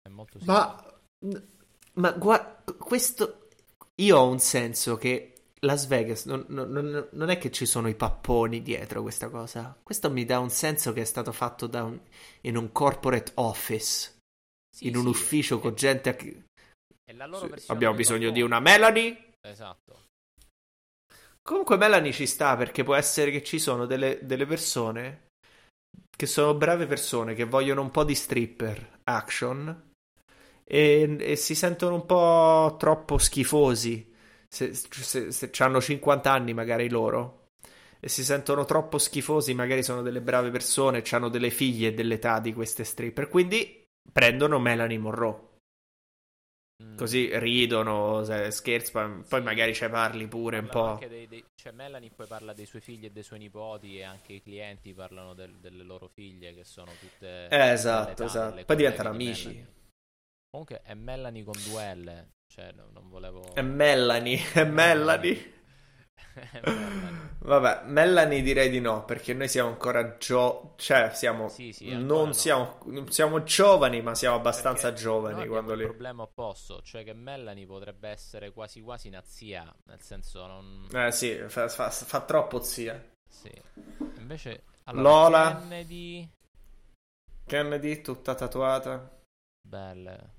[0.02, 0.58] È molto simile.
[0.58, 0.94] Ma,
[1.94, 3.43] ma guarda, questo.
[4.02, 7.96] Io ho un senso che Las Vegas non, non- non- è che ci sono i
[7.96, 9.78] papponi dietro questa cosa.
[9.82, 12.00] Questo mi dà un senso che è stato fatto da un-
[12.42, 14.18] in un corporate office,
[14.70, 16.10] Sì, in un sì, ufficio è- con gente.
[16.10, 16.44] a chi-
[17.04, 19.32] è la loro Sì, abbiamo bisogno di una Melanie.
[19.42, 20.02] Esatto.
[21.42, 25.28] Comunque Melanie ci sta perché può essere che ci sono delle, delle persone
[26.16, 29.92] che sono brave persone che vogliono un po' di stripper action
[30.64, 34.12] e, e si sentono un po' troppo schifosi
[34.48, 37.48] se, se, se hanno 50 anni magari loro
[38.00, 42.54] e si sentono troppo schifosi, magari sono delle brave persone, hanno delle figlie dell'età di
[42.54, 45.52] queste stripper, quindi prendono Melanie Monroe.
[46.84, 46.98] Mm.
[46.98, 51.00] Così ridono, scherzano, poi magari ci parli pure un po'.
[51.08, 54.34] dei- dei- cioè Melanie poi parla dei suoi figli e dei suoi nipoti e anche
[54.34, 58.66] i clienti parlano del- delle loro figlie che sono tutte Eh, esatto, esatto.
[58.66, 59.44] Poi diventano di amici.
[59.44, 59.68] Melanie.
[60.54, 63.56] Comunque è Melanie con due L, cioè no- non volevo...
[63.56, 65.62] È Melanie, è Melanie.
[67.40, 70.76] Vabbè, Melanie direi di no, perché noi siamo ancora gio...
[70.78, 72.34] cioè siamo Sì, sì, non no.
[72.34, 77.04] siamo, non siamo giovani, ma siamo abbastanza Perché giovani quando li il problema opposto, cioè
[77.04, 80.88] che Melanie potrebbe essere quasi quasi una zia, nel senso non...
[80.94, 83.04] Eh sì, fa, fa- fa troppo zia.
[83.28, 83.52] Sì.
[84.18, 84.66] Invece...
[84.84, 85.58] Allora, Lola.
[85.58, 86.30] Kennedy...
[87.44, 89.22] Kennedy tutta tatuata,
[89.68, 90.33] Belle.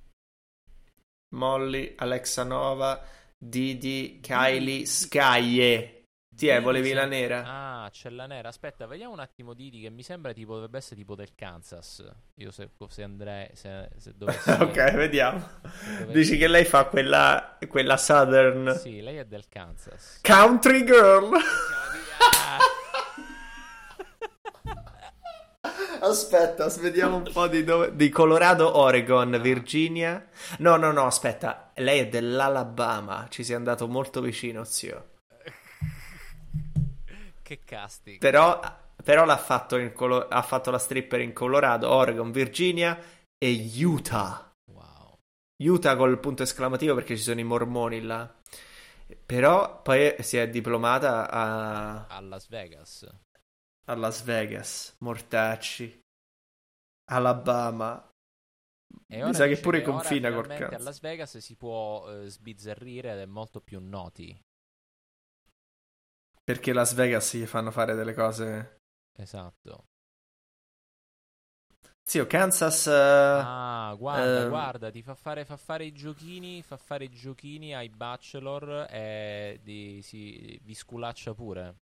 [1.35, 3.03] Molly, Alexa Nova,
[3.37, 5.91] Didi, Kylie, Skye.
[6.35, 7.45] Ti è, volevi la nera?
[7.85, 8.49] Ah, c'è la nera.
[8.49, 12.05] Aspetta, vediamo un attimo Didi che mi sembra tipo dovrebbe essere tipo del Kansas.
[12.39, 15.49] Io se, se andrei se, se dovessi ok, vediamo.
[15.61, 20.19] dovessi- Dici che lei fa quella, quella Southern Sì, lei è del Kansas.
[20.23, 21.35] Country Girl.
[21.37, 22.59] Ah,
[26.05, 27.97] Aspetta, vediamo un po' di dove.
[27.97, 30.29] Di Colorado, Oregon, Virginia.
[30.59, 31.71] No, no, no, aspetta.
[31.77, 33.27] Lei è dell'Alabama.
[33.31, 35.13] Ci sei andato molto vicino, zio.
[37.43, 38.19] che casting.
[38.19, 38.61] Però,
[39.03, 42.99] però l'ha fatto in Colo- ha fatto la stripper in Colorado, Oregon, Virginia
[43.39, 44.53] e Utah.
[44.73, 45.19] Wow.
[45.63, 48.31] Utah col punto esclamativo perché ci sono i mormoni là.
[49.25, 53.09] Però poi si è diplomata a, A Las Vegas.
[53.87, 56.01] A Las Vegas, Mortacci,
[57.11, 58.09] Alabama.
[59.09, 60.75] E Mi sa che pure ora confina col Kansas.
[60.75, 64.39] A Las Vegas si può eh, sbizzarrire ed è molto più noti.
[66.45, 68.79] Perché Las Vegas gli fanno fare delle cose.
[69.17, 69.89] Esatto.
[72.07, 72.87] Zio, Kansas.
[72.87, 72.93] eh,
[73.37, 77.75] Ah, guarda, ehm, guarda, ti fa fare, fa fare i giochini, fa fare i giochini
[77.75, 81.77] ai bachelor e di, si, vi sculaccia pure.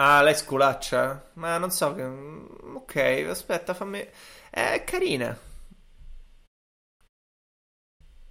[0.00, 1.30] Ah, lei sculaccia?
[1.34, 1.94] Ma non so.
[1.94, 4.06] che- Ok, aspetta, fammi.
[4.50, 5.36] È carina.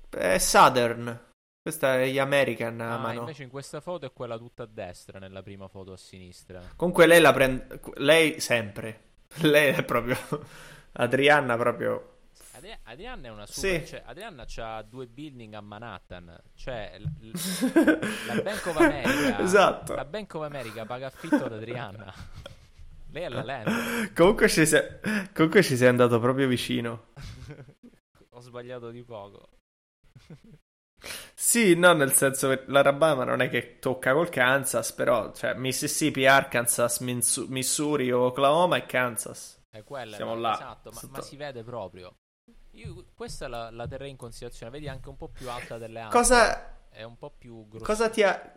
[0.10, 1.25] È Southern.
[1.62, 3.19] Questa è gli American Ah, mano.
[3.19, 6.62] invece in questa foto è quella tutta a destra, nella prima foto a sinistra.
[6.77, 7.82] Comunque lei la prende.
[7.95, 9.01] Lei sempre.
[9.41, 10.17] Lei è proprio.
[10.93, 12.16] Adrianna proprio.
[12.58, 13.82] Adri- Adrianna è una super...
[13.82, 13.88] Sì.
[13.88, 16.36] Cioè, Adrianna ha due building a Manhattan.
[16.56, 19.39] Cioè, l- l- la Bank of America...
[19.39, 19.93] Esatto.
[19.93, 22.12] La Bank of America paga affitto ad Adrianna.
[23.12, 24.13] Lei è la land.
[24.13, 24.82] Comunque ci sei...
[25.34, 27.10] Comunque ci sei andato proprio vicino.
[28.32, 29.50] Ho sbagliato di poco.
[31.36, 36.26] Sì, no, nel senso che l'Alabama non è che tocca col Kansas, però, cioè, Mississippi,
[36.26, 39.63] Arkansas, Minsu- Missouri, Oklahoma e Kansas.
[39.70, 40.41] È quella, Siamo no?
[40.41, 40.54] là.
[40.54, 42.15] Esatto, ma, ma si vede proprio.
[42.77, 44.71] Io questa la, la terrei in considerazione.
[44.71, 46.17] Vedi anche un po' più alta delle altre.
[46.19, 47.85] Cosa, È un po' più grossa.
[47.85, 48.55] cosa ti ha...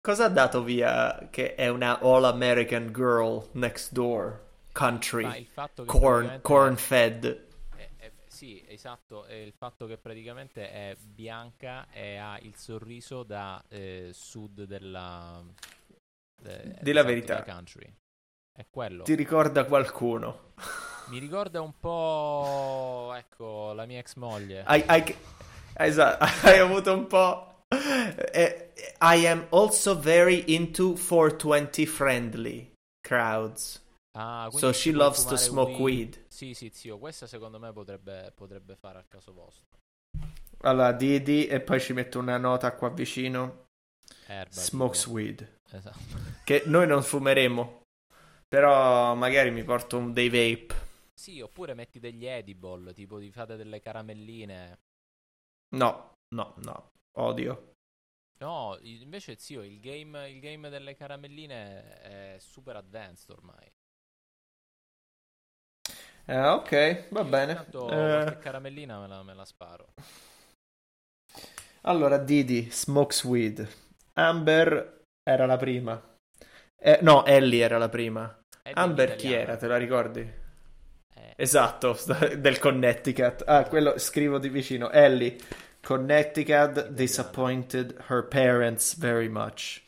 [0.00, 4.46] Cosa ha dato via che è una All-American Girl next door?
[4.72, 5.40] Country.
[5.40, 7.46] Il fatto che Corn, corn fed.
[7.74, 9.24] è- è- sì, esatto.
[9.24, 15.42] È il fatto che praticamente è bianca e ha il sorriso da eh, sud della.
[16.40, 17.40] de- Di la esatto, verità.
[17.40, 17.96] della country.
[18.58, 19.04] È quello.
[19.04, 20.54] Ti ricorda qualcuno?
[21.10, 23.12] Mi ricorda un po'.
[23.16, 24.64] Ecco, la mia ex moglie.
[24.64, 25.16] Hai, hai-
[25.74, 27.62] esatto, hai avuto un po'.
[27.68, 33.80] Eh, I am also very into 420 friendly crowds.
[34.18, 36.24] Ah, So she loves to smoke weed.
[36.26, 39.66] Sì, sì, zio, questa secondo me potrebbe, potrebbe fare al caso vostro.
[40.62, 43.66] Allora, Didi, e poi ci metto una nota qua vicino.
[44.26, 44.50] Erba.
[44.50, 45.12] Smokes tipo.
[45.14, 45.60] weed.
[45.70, 45.98] Esatto.
[46.42, 47.82] Che noi non fumeremo.
[48.48, 50.74] Però magari mi porto un- dei vape.
[51.12, 54.78] Sì, oppure metti degli edible, tipo di fate delle caramelline.
[55.82, 56.76] No, no, no.
[57.16, 57.56] Odio.
[58.40, 63.70] No, invece zio, il game, il game delle caramelline è super advanced ormai.
[66.26, 67.52] Eh, ok, va Io bene.
[67.52, 69.94] Intanto Eh, qualche caramellina me la, me la sparo.
[71.82, 73.66] allora, Didi, smokes weed.
[74.14, 76.00] Amber era la prima.
[76.80, 78.36] Eh, no, Ellie era la prima.
[78.62, 79.56] È Amber chi era?
[79.56, 80.32] Te la ricordi?
[81.16, 81.96] Eh, Esatto,
[82.36, 83.42] del Connecticut.
[83.46, 84.90] Ah, quello scrivo di vicino.
[84.90, 85.36] Ellie,
[85.80, 89.82] Connecticut disappointed her parents very much.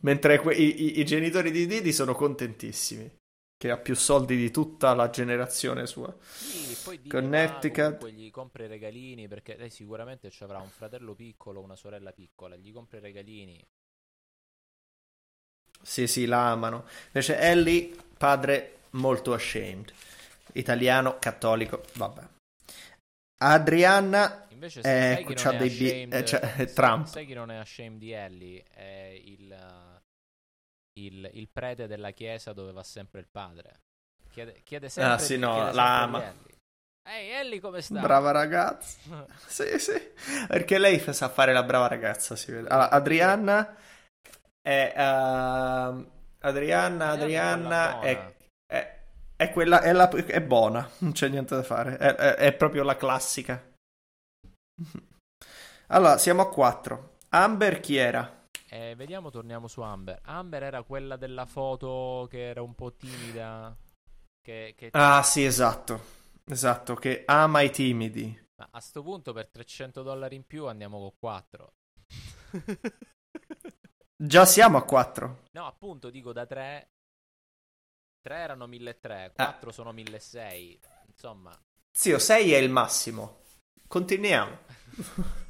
[0.00, 3.10] Mentre que- i, i- i genitori di Didi sono contentissimi.
[3.56, 6.14] Che ha più soldi di tutta la generazione sua.
[6.28, 7.70] Sì, poi Didi Connecticut.
[7.70, 12.12] comunque gli compra i regalini perché lei sicuramente ci avrà un fratello piccolo, una sorella
[12.12, 13.66] piccola, gli compra i regalini.
[15.84, 16.86] Sì, sì, la amano.
[17.06, 19.92] Invece Ellie, padre molto ashamed.
[20.52, 22.22] Italiano, cattolico, vabbè.
[23.38, 27.06] Adrianna Invece, eh, sai chi c'ha non è dei bi- ashamed, eh, cioè, Trump.
[27.06, 28.64] Sai chi non è ashamed di Ellie?
[28.72, 29.56] È il,
[30.94, 33.80] il, il prete della chiesa dove va sempre il padre.
[34.30, 36.34] Chiede, chiede sempre, Ah, sì, no, chiede la ama.
[37.06, 38.00] Ehi, Ellie come sta?
[38.00, 38.98] Brava ragazza.
[39.46, 39.92] Sì, sì.
[40.48, 42.68] Perché lei sa fare la brava ragazza, si vede.
[42.68, 43.76] Allora, Adrianna
[44.64, 44.94] è...
[44.96, 48.34] ehm, Adrianna, Adrianna Adrianna è,
[48.66, 49.00] è,
[49.36, 49.80] è quella...
[49.82, 51.96] È, la- è buona, non c'è niente da fare.
[51.96, 53.62] È, è- è proprio la classica.
[55.88, 57.18] Allora, siamo a quattro.
[57.28, 58.42] Amber chi era?
[58.70, 60.20] Eh, vediamo, torniamo su Amber.
[60.24, 63.76] Amber era quella della foto che era un po' timida.
[64.40, 66.12] Che, che- Ah, sì, esatto.
[66.46, 68.42] Esatto, che ama i timidi.
[68.56, 71.72] Ma a sto punto per 300 dollari in più andiamo con 4.
[74.16, 75.42] Già siamo a quattro.
[75.52, 76.88] no, appunto, dico da 3.
[78.22, 79.44] 3 erano 1.300, Ah.
[79.46, 80.78] 4 sono 1.600.
[81.08, 81.56] Insomma,
[81.92, 83.40] Zio, 6 è il massimo.
[83.86, 84.58] Continuiamo.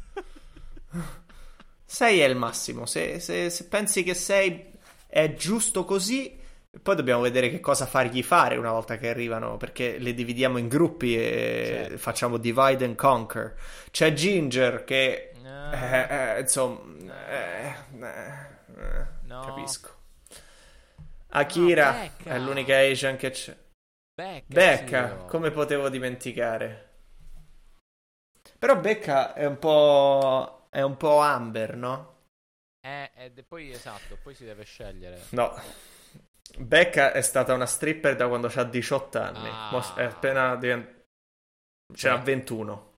[1.84, 2.86] 6 è il massimo.
[2.86, 4.72] Se, se- se pensi che 6
[5.06, 6.36] è giusto così,
[6.82, 10.66] poi dobbiamo vedere che cosa fargli fare una volta che arrivano, perché le dividiamo in
[10.68, 11.98] gruppi e Certo.
[11.98, 13.54] facciamo divide and conquer.
[13.90, 15.32] C'è Ginger che...
[15.44, 17.28] Ah, eh, eh, insomma...
[17.28, 19.40] eh, eh, eh, No.
[19.44, 20.02] Capisco.
[21.30, 22.30] Akira No, Becca.
[22.30, 23.56] è l'unica Asian che c'è.
[24.14, 25.24] Becca, Becca, zio.
[25.26, 26.90] come potevo dimenticare?
[28.58, 30.66] Però Becca è un po'.
[30.70, 32.12] è un po' Amber, no?
[32.80, 35.22] Eh, ed poi esatto, poi si deve scegliere.
[35.30, 35.54] No.
[36.58, 39.48] Becca è stata una stripper da quando ha 18 anni.
[39.50, 39.94] Ah.
[39.96, 41.02] È appena divent-
[41.94, 42.93] Ce n'ha 21.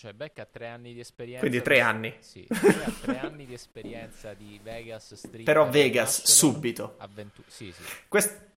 [0.00, 1.40] Cioè, Becca ha 3 anni di esperienza.
[1.40, 2.16] Quindi di- 3 anni.
[2.20, 5.44] Sì, ha 3 anni di esperienza di Vegas Street.
[5.44, 6.94] Però Vegas, subito.
[6.96, 7.82] A 20 Sì, sì.
[8.08, 8.48] Quest-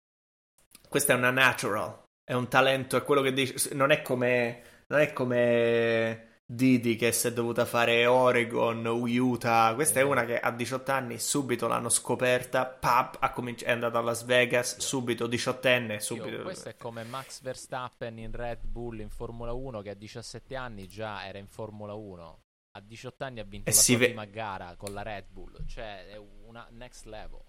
[0.89, 2.01] questa è una natural.
[2.23, 3.75] È un talento, è quello che dici.
[3.75, 4.63] Non è come.
[4.87, 6.32] Non è come.
[6.55, 9.73] Didi che si è dovuta fare Oregon, Utah.
[9.75, 10.13] Questa è Esatto.
[10.19, 12.67] una che a 18 anni subito l'hanno scoperta.
[12.67, 14.77] Pap, cominci- è andata a Las Vegas.
[14.79, 15.95] Subito, diciottenne.
[15.95, 16.43] Io, Subito.
[16.43, 20.87] questo è come Max Verstappen in Red Bull in Formula 1 che a 17 anni
[20.89, 22.41] già era in Formula 1.
[22.73, 25.65] A 18 anni ha vinto E la sua ve- prima gara con la Red Bull.
[25.67, 27.41] Cioè, è una next level.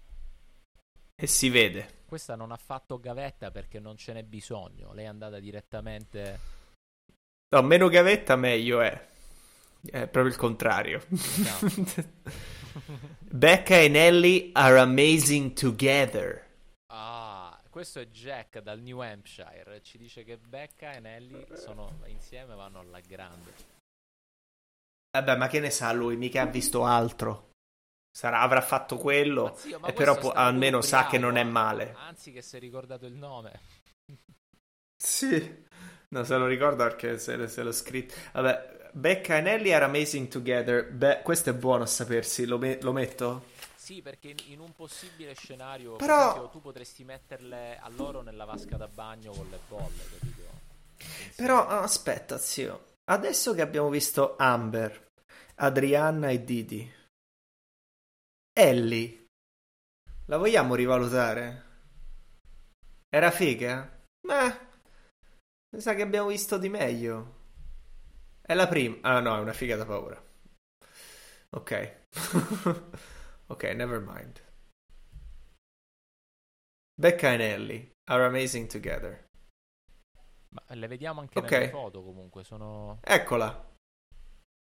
[1.16, 2.02] E si vede.
[2.06, 4.92] Questa non ha fatto gavetta perché non ce n'è bisogno.
[4.94, 6.62] Lei è andata direttamente.
[7.54, 9.06] No, meno gavetta, meglio è.
[9.80, 11.04] È proprio il contrario.
[11.08, 12.04] Esatto.
[13.30, 16.44] Becca e Nelly are amazing together.
[16.92, 19.80] Ah, questo è Jack dal New Hampshire.
[19.82, 23.52] Ci dice che Becca e Nelly sono insieme vanno alla grande.
[25.16, 26.16] Vabbè, ma che ne sa lui?
[26.16, 27.50] Mica ha visto altro.
[28.10, 29.44] Sarà- avrà fatto quello.
[29.44, 31.44] Ma zio, ma e questo però può- almeno sa che non è eh.
[31.44, 31.94] male.
[31.98, 33.60] Anzi, che si è ricordato il nome.
[34.96, 35.62] Sì.
[36.14, 38.14] No, se lo ricorda perché se, se l'ho scritto.
[38.34, 40.88] Vabbè, Becca e Nelly are amazing together.
[40.88, 42.46] Beh, questo è buono a sapersi.
[42.46, 43.46] Lo, me- lo metto?
[43.74, 48.44] Sì, perché in, un possibile scenario, Però- per esempio, tu potresti metterle a loro nella
[48.44, 50.42] vasca da bagno con le bolle, capito?
[50.98, 51.32] Insieme.
[51.34, 52.92] Però ah, aspetta, zio.
[53.10, 55.08] Adesso che abbiamo visto Amber,
[55.56, 56.94] Adrianna e Didi,
[58.52, 59.26] Ellie,
[60.26, 61.62] la vogliamo rivalutare?
[63.10, 64.00] Era figa?
[64.26, 64.63] Beh,
[65.74, 67.42] mi sa che abbiamo visto di meglio.
[68.40, 68.96] È la prima.
[69.00, 70.22] Ah, no, è una figa da paura.
[71.50, 71.92] Ok.
[73.48, 74.40] ok, never mind.
[76.96, 79.24] Becca e Ellie are amazing together.
[80.50, 81.50] Ma le vediamo anche Ok.
[81.50, 83.00] nelle foto comunque, sono...
[83.02, 83.72] Eccola.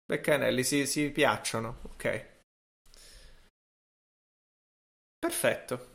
[0.06, 1.78] Becca e Nelly si, si piacciono.
[1.84, 2.38] Ok.
[5.18, 5.89] Perfetto.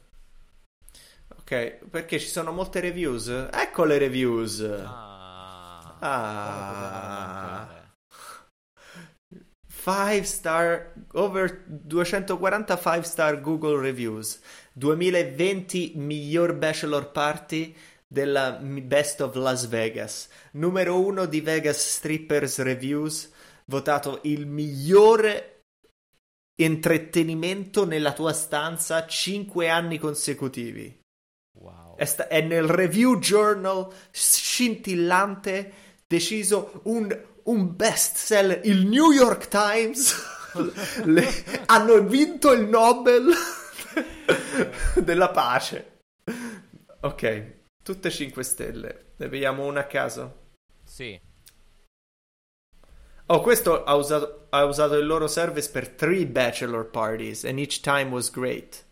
[1.45, 3.27] Ok, perché ci sono molte reviews?
[3.27, 4.61] Ecco le reviews.
[4.61, 6.43] Ah, Ah.
[6.43, 7.83] come potevano mancare?
[9.67, 14.39] 5 star over 245 star Google reviews
[14.73, 17.75] 2020 miglior bachelor party
[18.07, 23.31] della Best of Las Vegas numero uno di Vegas Strippers Reviews
[23.65, 25.61] votato il migliore
[26.59, 31.03] intrattenimento nella tua stanza 5 anni consecutivi.
[31.95, 35.71] È, sta- è nel review journal scintillante
[36.07, 38.61] deciso un, un best seller.
[38.63, 40.15] Il New York Times
[41.05, 43.33] le- hanno vinto il Nobel
[45.01, 45.99] della pace.
[47.01, 49.13] Ok, tutte 5 stelle.
[49.17, 50.43] Ne vediamo una a caso.
[50.83, 51.19] Sì,
[53.27, 57.79] Oh, questo ha usato, ha usato il loro service per 3 bachelor parties and each
[57.79, 58.84] time was great.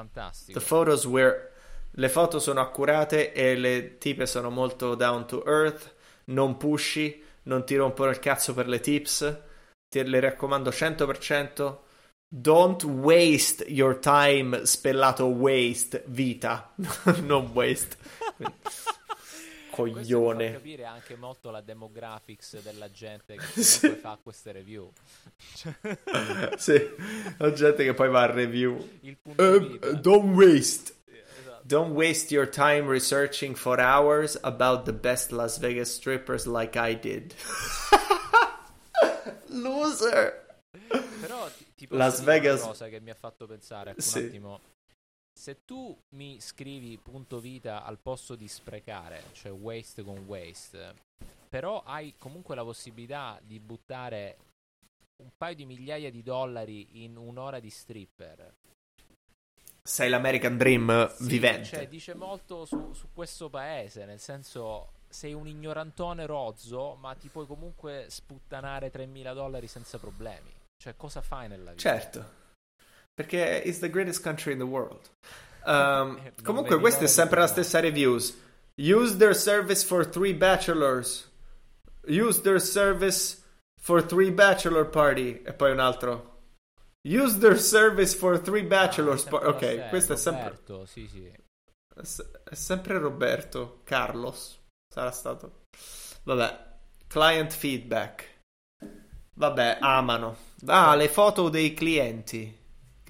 [0.00, 0.58] Fantastico.
[0.58, 1.52] The photos were...
[1.94, 5.92] Le foto sono accurate e le tipe sono molto down to earth,
[6.26, 9.40] non pushy, non ti rompono il cazzo per le tips.
[9.88, 11.78] Te le raccomando 100%.
[12.32, 16.72] Don't waste your time, spellato waste, vita,
[17.22, 17.96] non waste.
[19.82, 20.36] Coglione.
[20.36, 23.88] Questo capire anche molto la demographics della gente che Sì.
[23.90, 24.90] fa queste review.
[26.56, 26.90] sì,
[27.38, 28.76] la gente che poi va a review.
[29.00, 29.34] Vita.
[30.00, 30.94] don't waste.
[31.06, 31.62] Esatto.
[31.64, 36.94] Don't waste your time researching for hours about the best Las Vegas strippers like I
[36.98, 37.34] did.
[39.48, 40.46] Loser.
[41.20, 44.18] Però ti, posso Las Vegas- una cosa che mi ha fatto pensare ecco, Sì.
[44.18, 44.60] un attimo.
[45.40, 50.94] Se tu mi scrivi punto vita al posto di sprecare, cioè waste con waste,
[51.48, 54.36] però hai comunque la possibilità di buttare
[55.22, 58.54] un paio di migliaia di dollari in un'ora di stripper.
[59.82, 61.64] Sei l'American Dream Sì, vivente.
[61.64, 67.28] Cioè, dice molto su, su questo paese, nel senso sei un ignorantone rozzo, ma ti
[67.28, 70.52] puoi comunque sputtanare 3.000 dollari senza problemi.
[70.76, 71.80] Cioè, cosa fai nella vita?
[71.80, 72.39] Certo.
[73.14, 75.08] Perché it's the greatest country in the world.
[75.62, 78.34] Um, comunque questa è sempre la stessa reviews.
[78.78, 81.30] Use their service for three bachelors.
[82.08, 83.42] Use their service
[83.78, 85.42] for three bachelor party.
[85.44, 86.38] E poi un altro.
[87.06, 89.46] Use their service for three bachelors Ah, party.
[89.46, 91.30] sempre la Ok, questo è sempre, Roberto, sì, sì.
[91.94, 93.80] è sempre Roberto.
[93.84, 94.58] Carlos.
[94.88, 95.64] Sarà stato.
[96.22, 96.68] Vabbè.
[97.06, 98.38] Client feedback.
[99.34, 100.36] Vabbè, amano.
[100.66, 102.56] Ah, le foto dei clienti.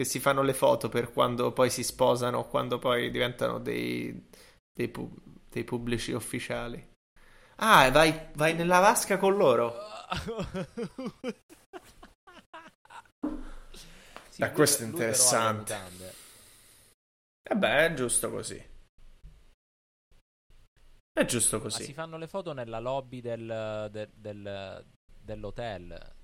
[0.01, 4.31] Che si fanno le foto per quando poi si sposano, quando poi diventano dei,
[4.73, 5.15] dei, pu-
[5.51, 6.83] dei pubblici ufficiali.
[7.57, 9.75] Ah, vai, vai nella vasca con loro.
[14.31, 15.75] Sì, Eh, lui- questo è interessante.
[17.43, 18.57] E beh, è giusto così.
[21.13, 21.85] È giusto Ma così.
[21.85, 26.15] si fanno le foto nella lobby del, del- del- dell'hotel.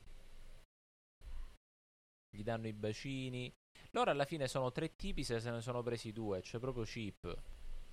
[2.30, 3.52] Gli danno i bacini.
[3.96, 6.42] Loro alla fine sono tre tipi se se ne sono presi due.
[6.42, 7.34] C'è proprio chip.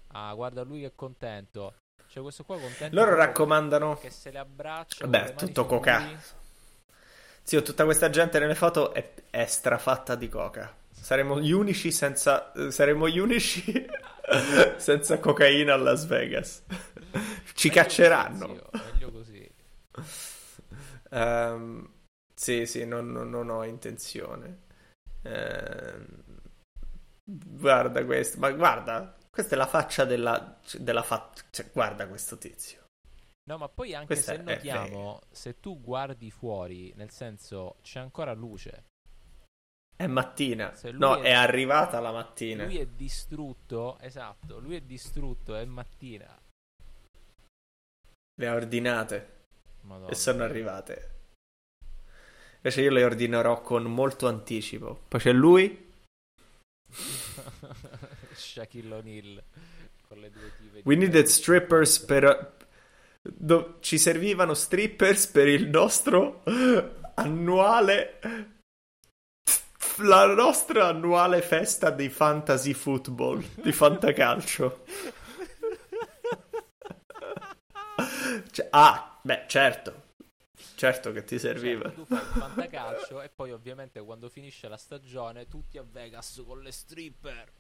[0.08, 1.76] Ah, guarda lui che è contento.
[2.10, 2.94] C'è questo qua contento.
[2.94, 3.96] Loro raccomandano.
[3.96, 5.08] Che se le abbraccia.
[5.08, 6.00] Mani tutto coca.
[6.02, 6.18] culi.
[7.44, 10.76] Zio, tutta questa gente nelle foto è, è strafatta di coca.
[10.92, 12.52] Saremo gli unici senza.
[12.70, 13.64] Saremo gli unici
[14.76, 16.64] senza cocaina a Las Vegas.
[17.54, 18.48] Ci Meglio cacceranno.
[18.48, 19.52] così, zio, meglio così.
[21.12, 21.90] Ehm,
[22.36, 24.63] sì, sì, non, non- non ho intenzione.
[25.24, 26.24] Ehm,
[27.24, 32.82] guarda questo, ma guarda, questa è la faccia della, della fa- cioè, guarda questo tizio.
[33.46, 38.34] No, ma poi anche Questa se notiamo, se tu guardi fuori, nel senso c'è ancora
[38.34, 38.86] luce.
[39.96, 40.74] È mattina.
[40.94, 42.64] No, è- è arrivata la mattina.
[42.66, 46.40] Lui è distrutto, esatto, lui è distrutto, è mattina.
[48.36, 49.44] Le ha ordinate
[49.82, 50.10] Madonna.
[50.10, 51.13] e sono arrivate.
[52.66, 55.02] Invece io le ordinerò con molto anticipo.
[55.10, 55.92] Poi c'è lui.
[58.34, 59.44] Shaquille O'Neal
[60.08, 60.82] con le due tipe.
[60.86, 62.56] We needed strippers per...
[63.22, 66.42] do- Ci servivano strippers per il nostro
[67.16, 68.20] annuale...
[69.98, 74.86] La nostra annuale festa di fantasy football, di fantacalcio.
[78.52, 80.03] Cioè, ah, beh, certo.
[80.84, 81.84] Certo che ti serviva.
[81.84, 86.44] Cioè, tu fai il fantacalcio e poi ovviamente quando finisce la stagione tutti a Vegas
[86.46, 87.54] con le stripper.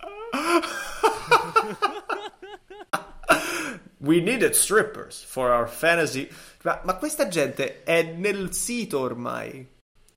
[3.98, 6.26] We needed strippers for our fantasy.
[6.62, 9.72] Ma, ma questa gente è nel sito ormai.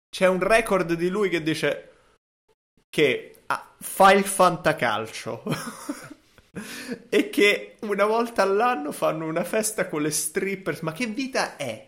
[0.10, 1.92] C'è un record di lui che dice
[2.88, 5.44] che ah, fa il fantacalcio.
[7.10, 10.80] e che una volta all'anno fanno una festa con le strippers.
[10.80, 11.87] Ma che vita è?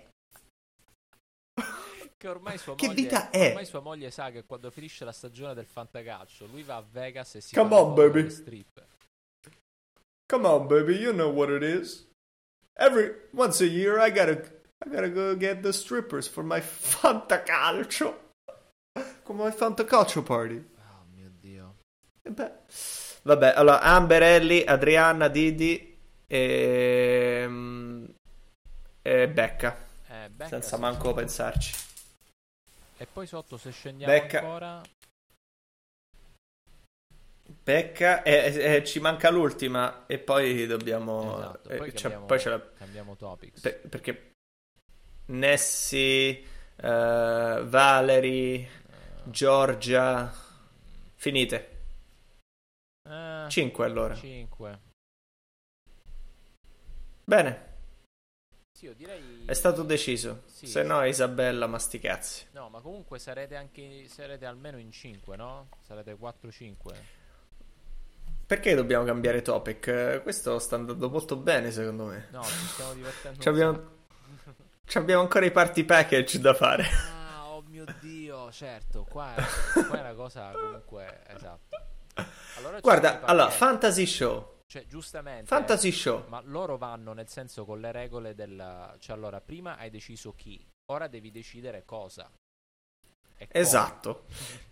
[2.19, 3.47] Che ormai sua Che moglie, vita è?
[3.47, 7.35] Ormai sua moglie sa che quando finisce la stagione del fantacalcio lui va a Vegas
[7.35, 8.29] e si Come on, baby.
[8.29, 8.85] stripper.
[10.27, 12.05] Come on, baby, you know what it is.
[12.73, 14.43] Every once a year, I gotta,
[14.85, 18.31] I gotta go get the strippers for my fantacalcio.
[19.23, 20.57] Come my fantacalcio party.
[20.75, 21.75] Oh mio dio.
[22.21, 22.51] E beh.
[23.21, 25.97] Vabbè, allora Amber, Ellie, Adrianna, Didi
[26.27, 27.49] e,
[29.01, 29.77] e Becca.
[30.09, 31.87] Eh, Becca Senza manco pensarci.
[33.01, 34.39] E poi sotto se scendiamo Becca.
[34.39, 34.81] ancora
[37.63, 41.37] Becca e, e- e ci manca l'ultima e poi dobbiamo...
[41.39, 42.69] Esatto, eh, poi c'è- cambiamo- poi la...
[42.77, 43.61] cambiamo topics.
[43.61, 44.31] per- perché
[45.27, 46.43] Nessie,
[46.75, 48.69] eh, Valerie, Eh,
[49.23, 50.31] Giorgia...
[51.15, 51.77] Finite.
[53.49, 54.13] 5 allora.
[54.15, 54.79] 5.
[57.25, 57.68] Bene,
[58.79, 59.43] Sì, io direi...
[59.45, 60.43] è stato deciso.
[60.45, 62.45] Sì, Se no, Isabella, ma sti cazzi.
[62.51, 65.67] No, ma comunque sarete anche sarete almeno in 5, no?
[65.85, 66.75] Sarete 4-5.
[68.45, 70.21] Perché dobbiamo cambiare topic?
[70.23, 72.27] Questo sta andando molto bene, secondo me.
[72.31, 73.49] No, ci stiamo divertendo.
[73.49, 73.89] Abbiamo,
[74.93, 76.85] abbiamo ancora i party package da fare.
[77.33, 79.43] Ah, oh mio dio, certo, qua è,
[79.87, 81.77] qua è una cosa comunque esatto.
[82.55, 84.58] Allora Guarda, allora, Fantasy Show.
[84.69, 86.25] Cioè giustamente Fantasy Show.
[86.27, 90.63] Ma loro vanno nel senso con le regole del cioè allora prima hai deciso chi,
[90.91, 92.31] ora devi decidere cosa.
[93.51, 94.25] Esatto.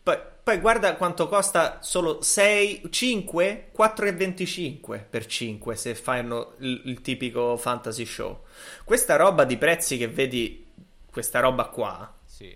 [0.03, 7.01] Poi, poi guarda quanto costa solo 6, 5, 4,25 per 5 se fanno il, il
[7.01, 8.43] tipico fantasy show.
[8.83, 10.67] Questa roba di prezzi che vedi,
[11.09, 12.55] questa roba qua, Sì.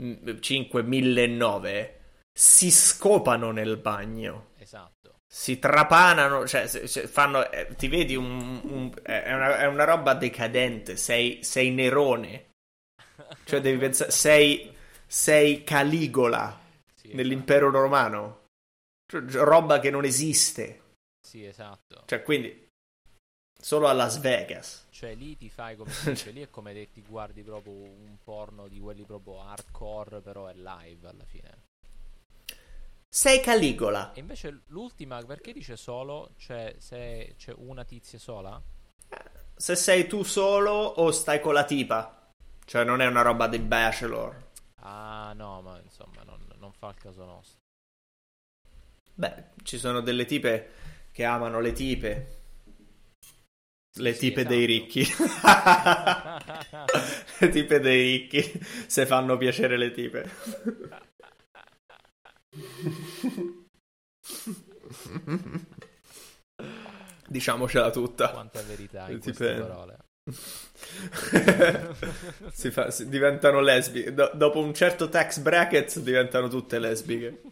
[0.00, 2.00] mm, 5, 1009,
[2.30, 4.50] si scopano nel bagno.
[4.58, 5.11] Esatto.
[5.34, 10.96] Si trapanano, cioè fanno, eh, ti vedi un, un- è, una, è una roba decadente,
[10.98, 12.50] sei, sei Nerone,
[13.46, 14.70] cioè devi pensare, sei,
[15.06, 16.60] sei Caligola
[16.94, 18.44] Sì, nell'impero romano,
[19.06, 20.82] Cioè, roba che non esiste, esatto.
[21.20, 22.04] Sì, esatto.
[22.06, 22.68] cioè quindi
[23.58, 24.86] solo a Las Vegas.
[24.90, 28.16] Cioè lì ti fai come si dice, lì è come se ti guardi proprio un
[28.22, 31.61] porno di quelli proprio hardcore, però è live alla fine.
[33.14, 34.14] Sei Caligola.
[34.14, 36.30] E invece l'ultima, perché dice solo?
[36.38, 38.58] Cioè, se c'è una tizia sola?
[39.56, 42.30] Se sei tu solo o stai con la tipa,
[42.66, 44.50] cioè non è una roba di bachelor.
[44.82, 47.60] Ah, no, ma insomma, non, non fa il caso nostro.
[49.14, 50.70] Beh, ci sono delle tipe
[51.12, 52.36] che amano le tipe.
[53.96, 54.44] Le Sì, tipe esatto.
[54.44, 55.06] dei ricchi.
[57.40, 58.60] le tipe dei ricchi.
[58.86, 60.30] Se fanno piacere le tipe.
[67.28, 68.30] Diciamocela tutta.
[68.30, 69.98] Quanta verità in Ti queste parole.
[72.52, 74.12] si fa- si- diventano lesbiche.
[74.14, 77.42] Do- dopo un certo tax bracket diventano tutte lesbiche.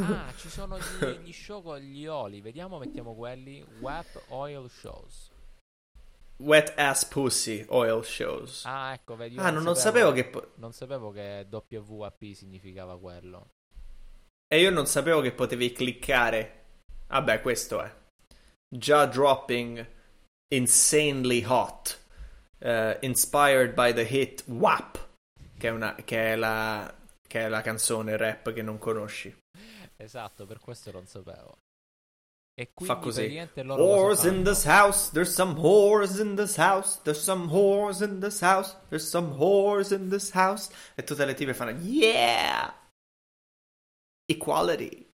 [0.00, 2.40] Ah, ci sono gli, gli show con gli oli.
[2.40, 3.64] Vediamo, mettiamo quelli.
[3.80, 5.29] Web Oil Shows.
[6.40, 8.64] Wet ass pussy oil shows.
[8.64, 9.36] Ah, ecco, vedi.
[9.38, 10.24] Ah, non, non sapevo che.
[10.24, 13.50] po- Non sapevo che WAP significava quello.
[14.52, 16.64] E io non sapevo che potevi cliccare.
[17.08, 17.94] Vabbè, questo è.
[18.74, 19.86] Jaw dropping,
[20.54, 21.98] insanely hot.
[22.58, 25.08] eh, inspired by the hit WAP.
[25.58, 26.92] Che è, una, che, è la,
[27.26, 29.34] che è la canzone rap che non conosci.
[29.96, 31.58] Esatto, per questo non sapevo.
[32.54, 33.38] E quindi Fa così.
[33.64, 38.40] Whores in this house, there's some whores in this house, there's some whores in this
[38.42, 40.70] house, there's some whores in this house.
[40.94, 42.74] E tutte le tipe fanno, yeah!
[44.26, 45.08] Equality.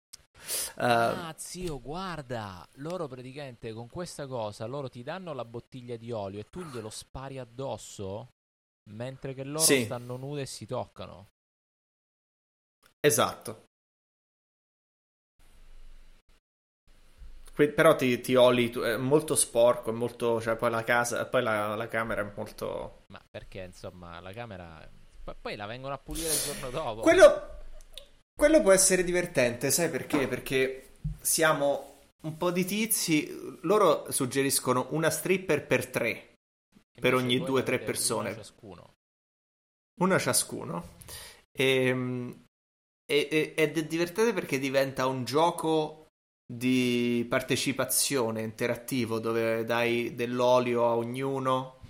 [0.76, 6.10] Uh, Ah, zio, guarda, loro praticamente con questa cosa, loro ti danno la bottiglia di
[6.12, 8.28] olio e tu glielo spari addosso
[8.90, 9.84] mentre che loro Sì.
[9.84, 11.28] stanno nude e si toccano.
[13.00, 13.64] esatto.
[17.54, 21.24] Que- però ti, ti oli, tu- è molto sporco, è molto, cioè poi la casa,
[21.26, 23.04] poi la, la camera è molto...
[23.08, 24.90] Ma perché, insomma, la camera...
[25.22, 27.00] P- poi la vengono a pulire il giorno dopo.
[27.02, 27.58] Quello,
[28.34, 30.26] quello può essere divertente, sai perché?
[30.26, 36.34] Perché siamo un po' di tizi, loro suggeriscono una stripper per tre,
[37.00, 38.30] per ogni due o tre persone.
[38.30, 38.94] uno ciascuno.
[40.00, 40.88] una ciascuno.
[41.52, 42.42] Ehm,
[43.06, 46.03] E, e- ed è divertente perché diventa un gioco
[46.46, 51.80] di partecipazione interattivo dove dai dell'olio a ognuno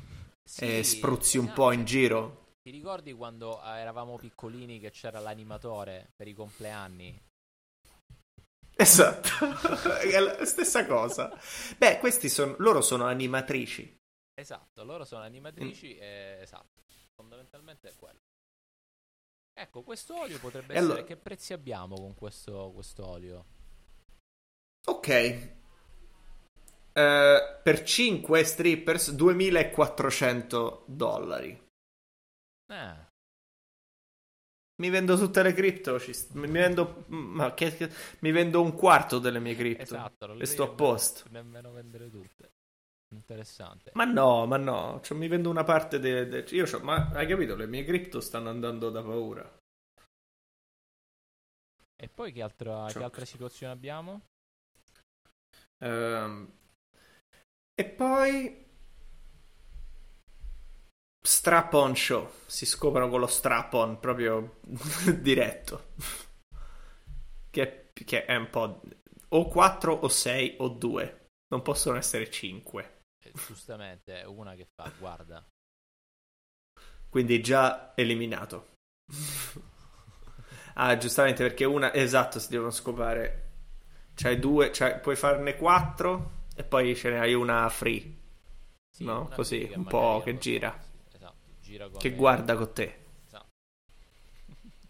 [0.45, 2.43] Sì, e spruzzi un po' in giro.
[2.63, 7.21] Ti ricordi quando eh, eravamo piccolini che c'era l'animatore per i compleanni?
[8.77, 9.29] Esatto,
[10.01, 11.31] è la stessa cosa.
[11.77, 13.97] Beh, questi sono, loro sono animatrici.
[14.35, 15.27] Esatto, loro sono Mm.
[15.27, 16.83] animatrici e esatto,
[17.15, 18.19] fondamentalmente è quello.
[19.57, 23.45] Ecco, questo olio potrebbe E essere allora- che prezzi abbiamo con questo, questo olio?
[24.87, 25.09] Ok.
[25.09, 25.51] Eh,
[27.62, 31.61] per 5 strippers 2400 dollari.
[32.68, 32.97] Eh,
[34.76, 39.18] Mi vendo tutte le cripto, st- mi vendo ma che, che- mi vendo un quarto
[39.20, 39.82] delle mie cripto.
[39.82, 41.22] esatto, e le sto a posto.
[41.30, 42.53] Nemmeno vendere tutte.
[43.09, 43.93] Interessante.
[43.95, 47.26] Ma no, ma no, cioè, mi vendo una parte de, de- io c'ho- ma hai
[47.28, 49.49] capito, le mie cripto stanno andando da paura.
[51.97, 54.20] E poi che altra, che altra situazione abbiamo?
[55.85, 56.53] Ehm,
[57.74, 58.62] e poi
[61.20, 64.61] strap on show, si scoprono con lo strap on proprio
[65.20, 65.93] diretto.
[67.51, 68.82] Che è che è un po'
[69.28, 71.26] o 4 o 6 o 2.
[71.49, 73.03] Non possono essere 5.
[73.22, 75.47] Eh, giustamente, è una che fa, guarda.
[77.09, 78.74] Quindi già eliminato.
[80.74, 81.95] ah, giustamente perché una...
[81.95, 83.43] Esatto, si devono scopare.
[84.15, 85.01] C'hai due, c'hai...
[85.01, 88.23] puoi farne 4 e poi ce ne hai una free.
[88.91, 90.77] Sì, no, una così, un po' che gira.
[91.12, 92.99] Esatto, gira Che le- guarda con te.
[93.27, 93.47] Esatto.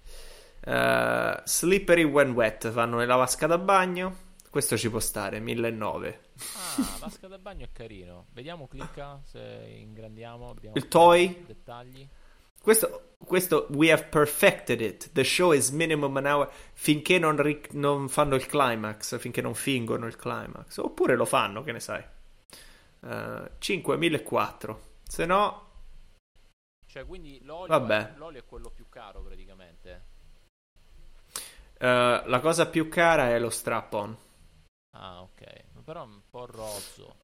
[0.66, 4.16] Eh, slippery when wet vanno nella vasca da bagno.
[4.49, 6.20] Questo ci può stare, 1009.
[6.57, 8.27] Ah, vasca da bagno è carino.
[8.33, 9.39] Vediamo, clicca se
[9.79, 10.49] ingrandiamo.
[10.51, 11.45] Abbiamo Il toy?
[11.47, 12.09] dettagli.
[12.65, 15.11] Questo, questo, we have perfected it.
[15.12, 16.51] The show is minimum an hour.
[16.73, 20.79] Finché non, ri- non fanno il climax, finché non fingono il climax.
[20.79, 22.03] Oppure lo fanno, che ne sai.
[23.01, 24.77] Uh, 5.004.
[25.07, 25.69] Se no,
[26.87, 27.87] Cioè, quindi l'olio.
[27.87, 30.05] È, l'olio è quello più caro praticamente.
[31.81, 34.17] uh, la cosa più cara è lo strap-on.
[34.97, 35.65] Ah, ok.
[35.85, 37.19] Però è un po' rozzo.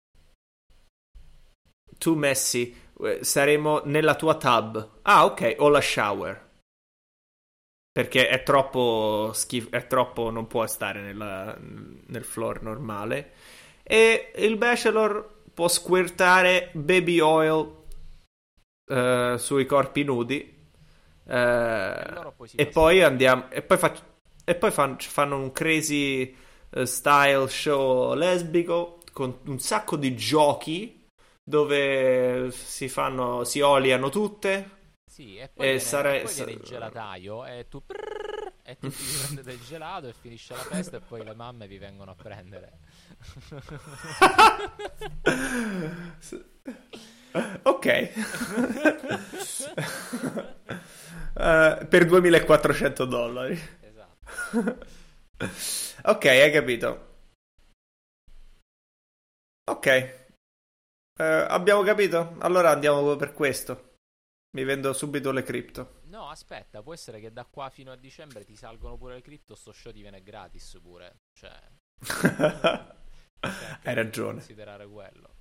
[1.98, 2.89] Tu, Messi, eh,
[3.20, 4.88] saremo nella tua tub.
[5.02, 6.48] Ah, ok, o la shower.
[7.92, 13.32] Perché è troppo schifo, è troppo, non può stare nella- nel floor normale.
[13.82, 17.78] E il bachelor può squirtare baby oil
[18.86, 20.58] eh, sui corpi nudi.
[21.26, 23.50] Eh, loro poi e poi andiamo.
[23.50, 24.04] E poi, fac-
[24.44, 26.34] e poi fan- fanno un crazy
[26.70, 30.99] eh, style show lesbico con un sacco di giochi
[31.42, 34.78] dove si fanno, si oliano tutte.
[35.10, 39.02] Sì, e poi, E viene, sare- poi viene il gelataio e tu prrrr, e tutti
[39.02, 42.14] vi prendete il gelato e finisce la festa e poi le mamme vi vengono a
[42.14, 42.78] prendere.
[47.64, 47.86] ok.
[51.32, 53.58] Eh, per 2400 dollari.
[53.80, 54.78] esatto.
[56.02, 57.08] Ok, hai capito.
[59.66, 60.19] Ok.
[61.20, 62.36] Eh, abbiamo capito?
[62.38, 63.96] Allora andiamo per questo.
[64.56, 66.00] Mi vendo subito le cripto.
[66.04, 69.54] No, aspetta, può essere che da qua fino a dicembre ti salgono pure le cripto,
[69.54, 71.18] sto show ti viene gratis pure.
[71.38, 72.96] Cioè, anche
[73.84, 74.38] Hai ragione.
[74.38, 75.34] considerare quello.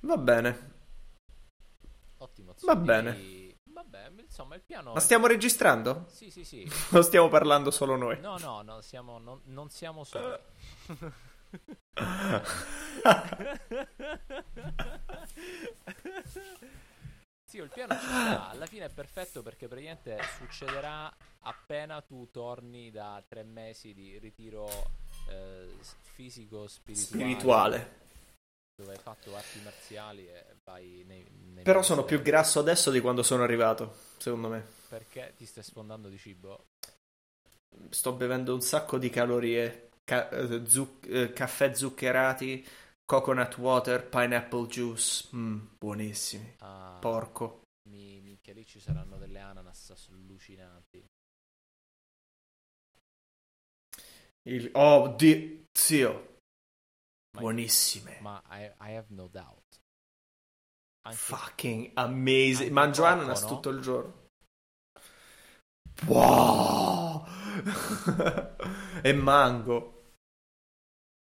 [0.00, 0.72] Va bene.
[2.18, 2.56] Ottimo.
[2.62, 3.54] Va bene.
[3.72, 6.06] Vabbè, insomma, il piano Ma stiamo registrando?
[6.08, 6.68] Sì, sì, sì.
[6.90, 8.18] O stiamo parlando solo noi?
[8.18, 10.36] No, no, no, siamo non, non siamo soli.
[17.50, 18.48] Sì, il piano ci sta.
[18.50, 24.68] Alla fine è perfetto perché praticamente succederà appena tu torni da tre mesi di ritiro
[25.28, 25.68] eh,
[26.14, 27.98] fisico spirituale, Spirituale.
[28.76, 33.00] dove hai fatto arti marziali e vai nei, nei Però sono più grasso adesso di
[33.00, 34.64] quando sono arrivato, secondo me.
[34.88, 36.66] perché ti stai sfondando di cibo.
[37.88, 39.89] Sto bevendo un sacco di calorie.
[40.10, 42.66] Ca- eh, zuc- eh, caffè zuccherati,
[43.04, 45.28] coconut water, pineapple juice.
[45.36, 46.56] Mm, buonissimi.
[46.58, 47.60] Ah, Porco.
[47.88, 51.04] mi, minchia, lì ci saranno delle ananas allucinanti.
[54.48, 56.38] Il- oh, di- zio.
[57.36, 58.18] Ma- Buonissime.
[58.20, 59.80] Ma I, I have no doubt.
[61.02, 62.72] Anche Fucking amazing.
[62.72, 63.46] Mangio ananas no?
[63.46, 64.26] tutto il giorno.
[66.06, 67.24] Wow!
[69.02, 69.98] e mango.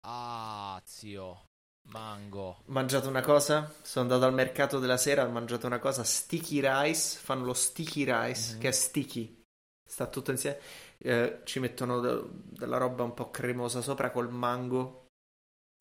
[0.06, 1.44] Ah, zio.
[1.88, 2.62] Mango.
[2.66, 3.72] Mangiato una cosa.
[3.82, 5.24] Sono andato al mercato della sera.
[5.24, 6.04] Ho mangiato una cosa.
[6.04, 7.18] Sticky rice.
[7.18, 8.54] Fanno lo sticky rice.
[8.54, 8.60] Mhm.
[8.60, 9.42] Che è sticky.
[9.86, 10.60] Sta tutto insieme.
[10.98, 15.06] Eh, ci mettono de- della roba un po' cremosa sopra col mango.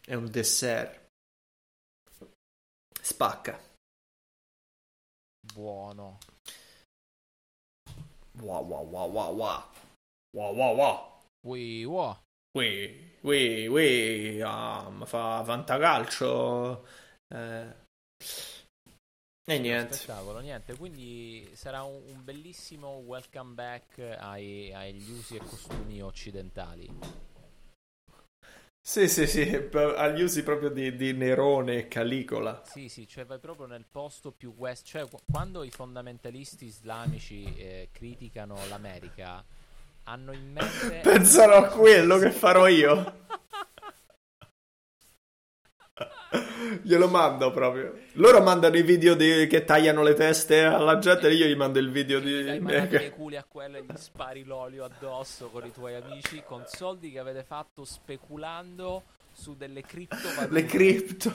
[0.04, 1.08] È un dessert.
[3.02, 3.60] Spacca.
[5.54, 6.18] Buono.
[8.42, 9.64] Wow, wow, wow, wow, wow.
[10.32, 11.22] Wow, wow, wow.
[11.46, 12.18] Ui, wow.
[12.58, 16.86] Ui, ui, ui, ah, mi fa fantacalcio.
[17.30, 17.74] Eh.
[19.46, 19.96] E niente.
[19.96, 20.76] Spettacolo, niente.
[20.76, 26.88] Quindi sarà un, un bellissimo welcome back ai- agli usi e costumi occidentali.
[28.82, 29.42] Sì, sì, sì,
[29.98, 32.62] agli usi proprio di, di Nerone e Calicola.
[32.62, 34.86] Sì, sì, cioè vai proprio nel posto più west.
[34.86, 39.44] Cioè, qu- quando i fondamentalisti islamici eh, criticano l'America,
[40.10, 41.00] hanno in mente.
[41.08, 43.18] Pensano a quello che farò io.
[46.84, 47.98] Glielo mando proprio.
[48.14, 51.80] Loro mandano i video di- che tagliano le teste alla gente e io gli mando
[51.80, 55.66] il video di Dai che- nei culi a quello e gli spari l'olio addosso con
[55.66, 60.54] i tuoi amici con soldi che avete fatto speculando su delle criptovalute.
[60.54, 61.34] le cripto.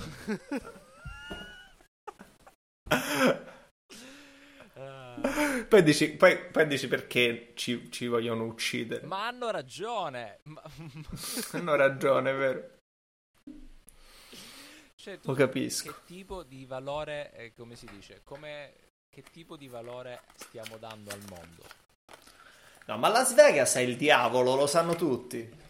[5.68, 9.07] Poi, dici, poi, poi dici perché ci, ci vogliono uccidere.
[9.07, 10.41] Ma hanno ragione.
[10.45, 10.62] Ma...
[11.53, 12.70] hanno ragione, è vero.
[14.95, 15.91] Cioè, Lo capisco.
[15.91, 18.72] Che tipo di valore, eh, come si dice, come,
[19.09, 21.62] che tipo di valore stiamo dando al mondo?
[22.87, 25.62] No, ma Las Vegas è il diavolo, lo sanno tutti.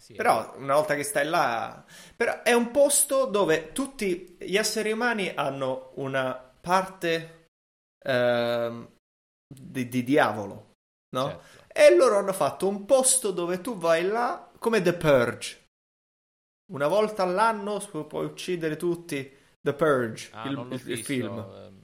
[0.00, 1.84] Sì, però una volta che stai là,
[2.16, 7.41] però è un posto dove tutti gli esseri umani hanno una parte
[8.04, 8.90] uh,
[9.46, 10.74] di, di, diavolo,
[11.10, 11.28] no?
[11.28, 11.64] Certo.
[11.72, 15.60] E loro hanno fatto un posto dove tu vai là come The Purge.
[16.72, 19.40] Una volta all'anno puoi uccidere tutti.
[19.60, 21.38] The Purge, ah, il, il, il film.
[21.38, 21.80] Ehm.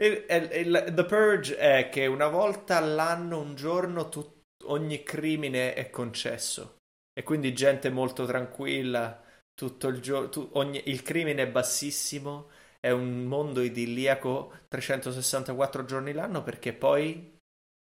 [0.00, 5.90] Il, il, The Purge è che una volta all'anno, un giorno, tu, ogni crimine è
[5.90, 6.76] concesso.
[7.12, 9.20] E quindi gente molto tranquilla,
[9.54, 10.50] tutto il giorno, tu,
[10.84, 12.50] il crimine è bassissimo,
[12.80, 17.36] è un mondo idilliaco 364 giorni l'anno perché poi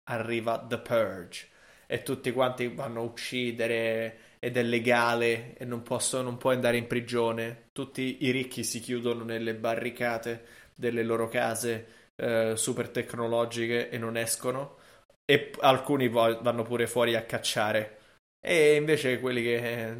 [0.09, 1.49] arriva The Purge
[1.87, 6.77] e tutti quanti vanno a uccidere ed è legale e non, posso, non puoi andare
[6.77, 7.69] in prigione.
[7.71, 10.45] Tutti i ricchi si chiudono nelle barricate
[10.75, 14.77] delle loro case eh, super tecnologiche e non escono.
[15.25, 17.97] E alcuni vanno pure fuori a cacciare.
[18.39, 19.95] E invece quelli che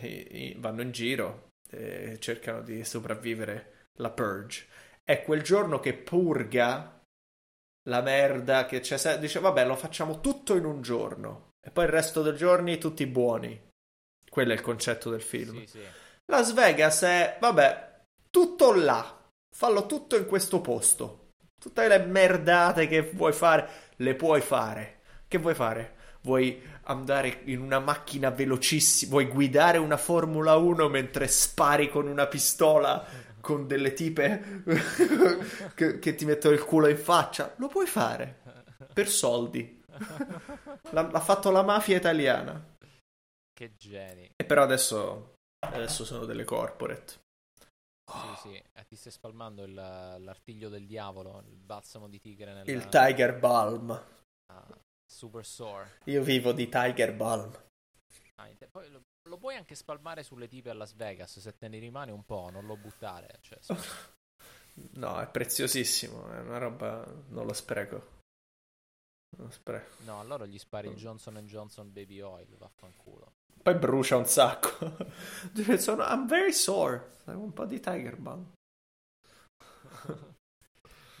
[0.00, 4.66] eh, vanno in giro eh, cercano di sopravvivere la purge.
[5.02, 7.00] È quel giorno che purga
[7.88, 9.18] la merda che c'è.
[9.18, 11.50] Dice, vabbè, lo facciamo tutto in un giorno.
[11.64, 13.68] E poi il resto dei giorni tutti buoni.
[14.28, 15.60] Quello è il concetto del film.
[15.60, 15.82] Sì, sì.
[16.26, 19.22] Las Vegas è, vabbè, tutto là.
[19.54, 21.28] Fallo tutto in questo posto.
[21.60, 25.00] Tutte le merdate che vuoi fare, le puoi fare.
[25.28, 25.96] Che vuoi fare?
[26.22, 32.26] Vuoi andare in una macchina velocissima, vuoi guidare una Formula 1 mentre spari con una
[32.26, 33.04] pistola
[33.40, 34.62] con delle tipe
[35.74, 37.54] che, che, ti mettono il culo in faccia?
[37.58, 38.40] Lo puoi fare
[38.92, 39.82] per soldi.
[40.90, 42.72] L'ha, l'ha fatto la mafia italiana.
[43.52, 44.30] Che geni.
[44.36, 47.22] E però adesso, adesso sono delle corporate.
[48.06, 52.70] Sì, sì, eh, ti stai spalmando il, l'artiglio del diavolo, il balsamo di tigre nella...
[52.70, 54.02] Il Tiger Balm.
[55.14, 56.00] Super Sore.
[56.06, 57.56] Io vivo di Tiger Balm.
[58.34, 61.78] Ah, poi lo, lo, puoi anche spalmare sulle tipe a Las Vegas se te ne
[61.78, 63.38] rimane un po', non lo buttare.
[63.40, 63.60] Cioè,
[64.94, 68.22] no, è preziosissimo, è una roba, non lo spreco.
[69.36, 70.02] Non lo spreco.
[70.02, 73.34] No, allora gli spari il Johnson Johnson Baby Oil, vaffanculo.
[73.62, 74.96] Poi brucia un sacco.
[75.78, 77.22] Sono, I'm very sore.
[77.26, 78.52] Un po' di Tiger Balm.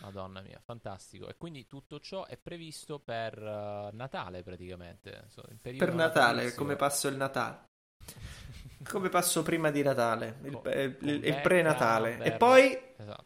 [0.04, 1.28] Madonna mia, fantastico.
[1.28, 5.28] E quindi tutto ciò è previsto per uh, Natale praticamente.
[5.60, 7.64] per Natale, come passo il Natale.
[8.88, 12.22] come passo prima di Natale, il, con, il, con il, pre-Natale.
[12.22, 13.24] E poi, esatto.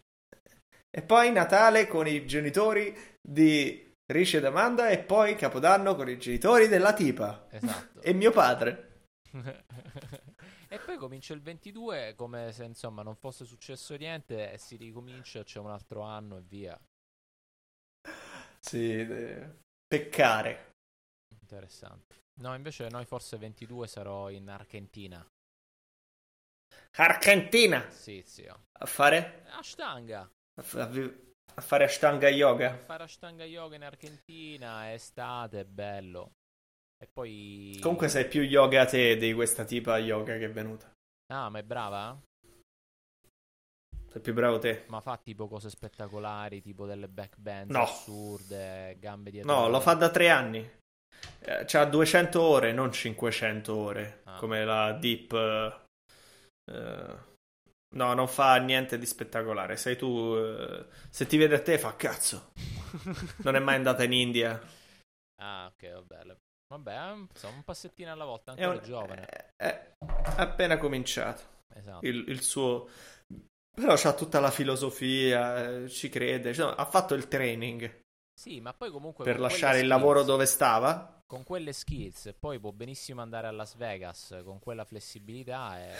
[0.90, 6.18] e poi Natale con i genitori di Ricci ed Amanda e poi Capodanno con i
[6.18, 7.46] genitori della tipa.
[7.50, 8.00] Esatto.
[8.00, 9.02] e mio padre.
[10.70, 15.42] E poi comincia il 22 come se insomma non fosse successo niente e si ricomincia,
[15.42, 16.78] c'è un altro anno e via.
[18.60, 19.60] Sì, de...
[19.86, 20.72] peccare.
[21.40, 22.16] Interessante.
[22.40, 25.26] No, invece noi forse 22 sarò in Argentina.
[26.96, 27.88] Argentina?
[27.90, 28.66] Sì, zio.
[28.80, 29.44] A fare?
[29.52, 30.20] Ashtanga.
[30.20, 30.76] A, f-
[31.54, 32.72] a fare Ashtanga yoga?
[32.72, 36.37] A fare Ashtanga yoga in Argentina, estate, bello.
[37.00, 37.78] E poi...
[37.80, 40.92] Comunque sei più yoga te di questa tipa yoga che è venuta.
[41.32, 42.20] Ah, ma è brava?
[44.10, 44.84] Sei più bravo te.
[44.88, 47.82] Ma fa tipo cose spettacolari, tipo delle backbands no.
[47.82, 49.52] assurde, gambe dietro.
[49.52, 50.58] No, lo fa da tre anni.
[51.40, 54.38] Eh, c'ha 200 ore, non 500 ore, ah.
[54.38, 55.32] come la Deep.
[56.70, 57.16] Uh,
[57.96, 59.76] no, non fa niente di spettacolare.
[59.76, 60.06] Sei tu.
[60.06, 62.52] Uh, se ti vede a te, fa cazzo.
[63.44, 64.60] non è mai andata in India.
[65.40, 66.36] Ah, ok, vabbè.
[66.68, 69.24] Vabbè, insomma, un passettino alla volta, ancora è un, giovane.
[69.24, 69.92] È, è,
[70.36, 71.42] appena cominciato.
[71.74, 72.06] Esatto.
[72.06, 72.88] Il, il suo...
[73.70, 78.02] Però c'ha tutta la filosofia, eh, ci crede, cioè, ha fatto il training.
[78.38, 79.24] Sì, ma poi comunque...
[79.24, 81.22] Per lasciare il lavoro dove stava.
[81.26, 85.94] Con quelle skills, poi può benissimo andare a Las Vegas con quella flessibilità e...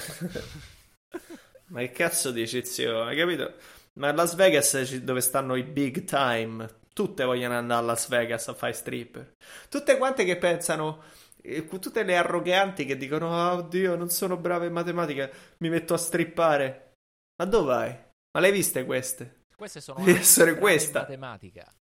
[1.69, 3.05] ma che cazzo dici, zio?
[3.05, 3.55] Hai capito?
[3.95, 6.67] Ma a Las Vegas dove stanno i big time,
[6.99, 9.37] Tutte vogliono andare a Las Vegas a fare stripper.
[9.69, 11.05] Tutte quante che pensano,
[11.41, 15.95] eh, tutte le arroganti che dicono: oh, Oddio, non sono bravo in matematica, mi metto
[15.95, 16.95] a strippare.
[17.37, 17.91] Ma dove vai?
[18.33, 19.45] Ma le hai viste queste?
[19.55, 21.03] Queste sono Devi essere questa.
[21.03, 21.73] matematica.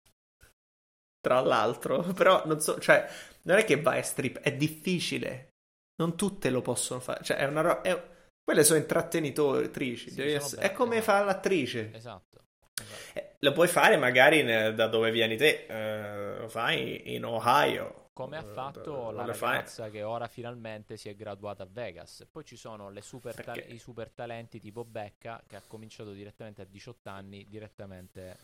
[1.19, 3.09] Tra l'altro, però non so, cioè,
[3.45, 5.49] non è che vai a strip, è difficile.
[5.97, 7.25] Non tutte lo possono fare.
[7.25, 7.81] Cioè, è una roba.
[7.81, 8.15] È...
[8.45, 10.11] Quelle sono intrattenitorici.
[10.11, 10.61] Sì, essere...
[10.61, 11.19] È come esatto.
[11.19, 11.91] fa l'attrice.
[11.95, 12.43] Esatto.
[12.75, 13.19] esatto.
[13.19, 18.05] Eh, lo puoi fare magari ne- da dove vieni te, eh, lo fai in Ohio.
[18.13, 21.65] Come ha Eh, fatto da- la lo fai- ragazza che ora finalmente si è graduata
[21.65, 22.27] a Vegas.
[22.31, 26.63] Poi ci sono le super ta- i super talenti tipo Becca che ha cominciato direttamente
[26.63, 28.37] a 18 anni, direttamente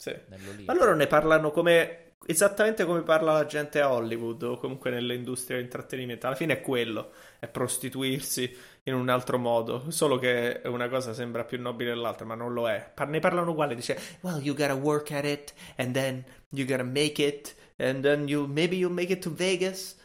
[0.00, 0.16] Sì.
[0.64, 5.56] Ma loro ne parlano come esattamente come parla la gente a Hollywood o comunque nell'industria
[5.56, 6.26] dell'intrattenimento.
[6.26, 11.44] Alla fine è quello, è prostituirsi in un altro modo, solo che una cosa sembra
[11.44, 12.90] più nobile dell'altra, ma non lo è.
[12.94, 16.82] Par- ne parlano uguale, dice "Well, you gotta work at it and then you gotta
[16.82, 19.98] make it and then you maybe you make it to Vegas".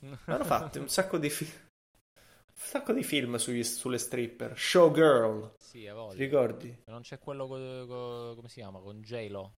[0.26, 1.50] Hanno fatto un sacco di film.
[2.70, 4.56] Sacco di film sugli- sulle stripper.
[4.56, 6.14] Showgirl, Sì, a voglia.
[6.14, 6.82] ti ricordi?
[6.86, 8.78] Non c'è quello co- co- come si chiama?
[8.78, 9.54] Con J-Lo.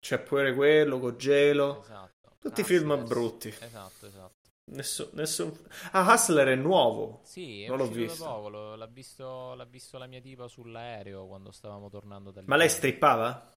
[0.00, 1.82] C'è pure quello con Gelo.
[1.82, 2.32] Esatto.
[2.40, 3.08] Tutti film Hustlers.
[3.08, 3.48] brutti.
[3.60, 4.34] Esatto, esatto.
[4.72, 5.56] Nessun, nessun...
[5.92, 7.20] Ah, Hustler è nuovo.
[7.22, 8.24] Sì, è Non l'ho visto.
[8.24, 12.56] poco, lo- l'ha visto, l'ha visto la mia tipa sull'aereo quando stavamo tornando dal Ma
[12.56, 13.52] lei strippava?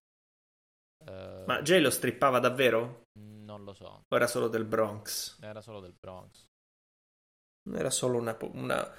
[1.06, 3.06] Eh, Ma Jay lo strippava davvero?
[3.48, 5.38] Non lo so, O era solo del Bronx?
[5.40, 6.46] era solo del Bronx.
[7.72, 8.36] Era solo una...
[8.52, 8.94] una...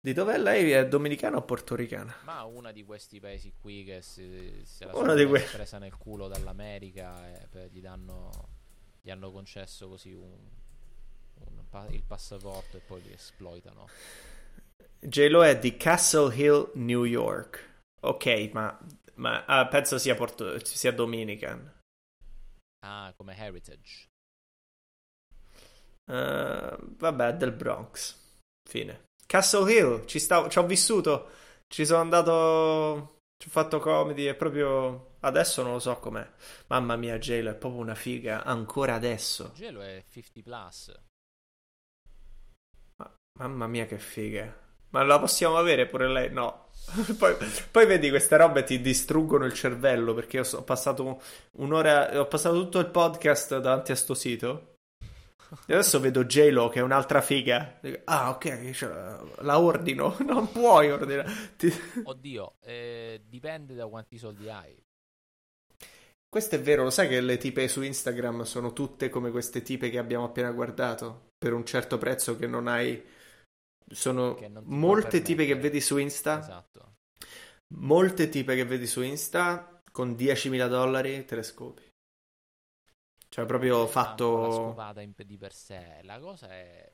[0.00, 0.72] Di dov'è lei?
[0.72, 2.12] È dominicana o portoricana?
[2.24, 6.26] Ma una di questi paesi qui che si, se la Una que- presa nel culo
[6.26, 8.60] dall'America e per- gli danno
[9.00, 10.38] gli hanno concesso così un,
[11.46, 13.88] un il passaporto e poi li esploitano.
[14.98, 17.70] J-Lo è di Castle Hill, New York.
[18.00, 18.76] Ok, ma,
[19.14, 20.64] ma ah, penso sia, porto...
[20.64, 21.81] sia Dominican.
[22.84, 24.08] Ah, come heritage.
[26.04, 28.16] Eh, vabbè, del Bronx.
[28.68, 29.04] Fine.
[29.26, 31.30] Castle Hill, ci, stavo, ci ho vissuto,
[31.68, 36.28] ci sono andato, ci ho fatto comedy e proprio adesso non lo so com'è.
[36.66, 39.52] Mamma mia, J-Lo è proprio una figa, ancora adesso.
[39.54, 41.00] Gelo è 50 plus.
[42.96, 44.54] Ma- mamma mia che figa.
[44.90, 46.30] Ma la possiamo avere pure lei?
[46.30, 46.61] No.
[47.18, 47.36] poi,
[47.70, 51.20] poi vedi queste robe ti distruggono il cervello perché so- ho passato
[51.52, 54.68] un'ora, ho passato tutto il podcast davanti a sto sito.
[55.66, 57.78] E adesso vedo J-Lo che è un'altra figa.
[57.80, 60.16] Dico, ah, ok, cioè, la ordino.
[60.24, 61.30] Non puoi ordinare.
[61.56, 61.72] Ti-
[62.04, 64.82] Oddio, eh, dipende da quanti soldi hai.
[66.28, 69.90] Questo è vero, lo sai che le tipe su Instagram sono tutte come queste tipe
[69.90, 71.28] che abbiamo appena guardato?
[71.36, 73.02] Per un certo prezzo che non hai.
[73.90, 76.38] Sono molte tipe che vedi su Insta.
[76.40, 76.94] Esatto.
[77.74, 81.90] Molte tipe che vedi su Insta con 10.000 dollari te le scopi.
[83.28, 84.52] Cioè, proprio Tanto La fatto.
[84.52, 86.00] scopata in- di per sé.
[86.02, 86.90] La cosa è.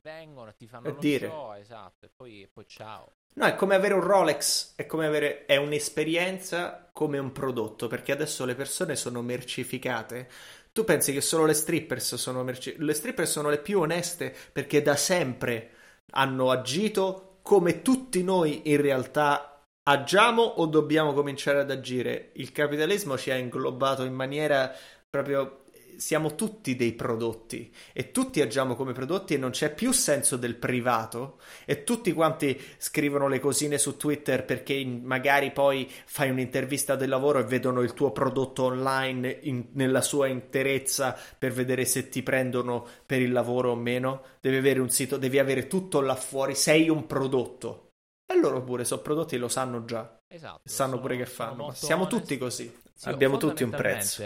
[0.00, 1.28] Vengono e ti fanno lo dire.
[1.28, 3.12] show, esatto, e poi, e poi ciao.
[3.34, 5.44] No, è come avere un Rolex, è come avere.
[5.44, 10.28] È un'esperienza come un prodotto, perché adesso le persone sono mercificate.
[10.72, 12.74] Tu pensi che solo le strippers sono merci...
[12.78, 15.71] Le strippers sono le più oneste perché da sempre
[16.10, 22.30] hanno agito come tutti noi in realtà agiamo o dobbiamo cominciare ad agire.
[22.34, 24.72] Il capitalismo ci ha inglobato in maniera
[25.08, 25.61] proprio.
[25.98, 30.56] Siamo tutti dei prodotti e tutti agiamo come prodotti e non c'è più senso del
[30.56, 36.96] privato e tutti quanti scrivono le cosine su Twitter perché in- magari poi fai un'intervista
[36.96, 42.08] del lavoro e vedono il tuo prodotto online in- nella sua interezza per vedere se
[42.08, 44.22] ti prendono per il lavoro o meno.
[44.40, 47.88] Devi avere un sito, devi avere tutto là fuori, sei un prodotto.
[48.26, 50.60] E loro pure sono prodotti, lo sanno già, Esatto.
[50.64, 51.72] sanno sono- pure che fanno.
[51.72, 52.18] Siamo onesti.
[52.20, 52.76] tutti così.
[52.94, 54.22] Sì, Abbiamo tutti un prezzo.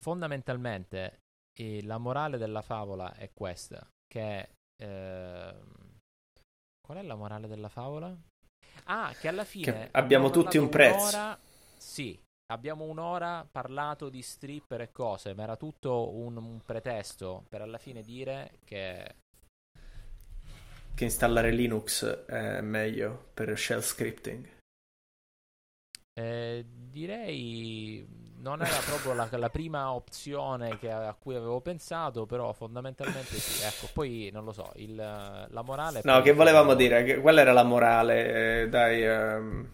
[0.00, 1.20] Fondamentalmente,
[1.58, 5.98] eh, la morale della favola è questa: che ehm,
[6.80, 8.16] qual è la morale della favola?
[8.84, 11.16] Ah, che alla fine Che abbiamo tutti un prezzo.
[11.16, 11.38] un'ora-
[11.76, 12.18] Sì,
[12.52, 17.78] abbiamo un'ora parlato di stripper e cose, ma era tutto un, un pretesto per alla
[17.78, 19.14] fine dire che
[20.94, 24.46] Che installare Linux è meglio per shell scripting.
[26.14, 28.04] Eh, direi
[28.40, 33.64] non era proprio la, la prima opzione che- a cui avevo pensato, però fondamentalmente sì.
[33.64, 36.00] Ecco, poi non lo so, il- la morale...
[36.04, 37.02] No, che volevamo dire?
[37.04, 38.62] Che- Qual era la morale?
[38.62, 39.72] eh, Dai, ehm,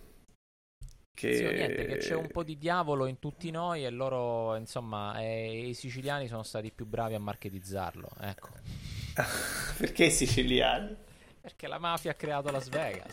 [1.15, 1.37] che...
[1.37, 5.69] Sì, niente, che c'è un po' di diavolo in tutti noi e loro, insomma, eh,
[5.69, 8.49] i siciliani sono stati più bravi a marketizzarlo, ecco.
[9.79, 10.97] Perché i siciliani?
[11.41, 13.11] Perché la mafia ha creato Las Vegas.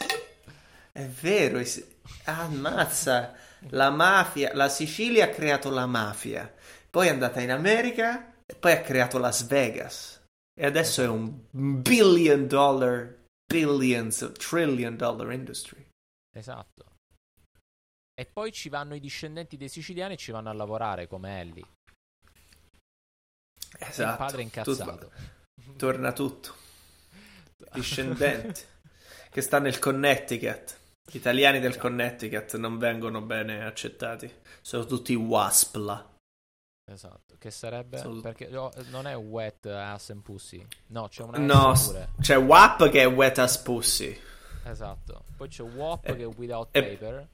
[0.92, 1.86] È vero, i si-
[2.26, 3.34] ammazza,
[3.70, 6.54] la mafia, la Sicilia ha creato la mafia,
[6.90, 10.22] poi è andata in America e poi ha creato Las Vegas
[10.54, 15.88] e adesso è un billion dollar, billions, trillion dollar industry.
[16.36, 16.86] Esatto.
[18.14, 21.66] E poi ci vanno i discendenti dei siciliani e ci vanno a lavorare come Ellie.
[23.80, 24.18] Il Esatto.
[24.18, 25.10] padre incazzato.
[25.56, 26.56] Tutto- torna tutto.
[27.74, 28.68] Discendente
[29.30, 30.80] che sta nel Connecticut.
[31.12, 34.32] Gli italiani del Connecticut non vengono bene accettati.
[34.62, 36.08] Sono tutti wasp là.
[36.90, 40.66] Esatto, che sarebbe Sono- perché no, non è wet ass and pussy.
[40.88, 42.10] No, c'è una No, pure.
[42.22, 44.18] c'è WAP che è wet as pussy.
[44.64, 45.26] Esatto.
[45.38, 47.28] Poi c'è WAP Eh, che è without eh, paper.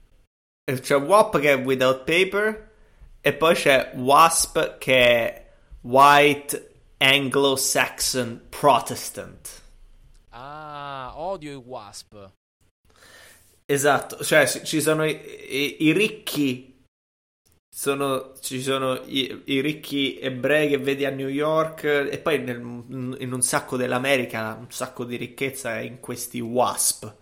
[0.64, 2.70] E C'è WAP che è without paper.
[3.20, 5.50] E poi c'è WASP che è
[5.82, 9.62] white Anglo-Saxon Protestant.
[10.30, 12.14] Ah, odio i wasp.
[13.70, 15.10] Esatto, cioè ci sono i,
[15.48, 16.82] i- i ricchi,
[17.68, 22.56] sono, ci sono i, i ricchi ebrei che vedi a New York e poi nel-
[23.18, 27.14] in un sacco dell'America un sacco di ricchezza è in questi WASP,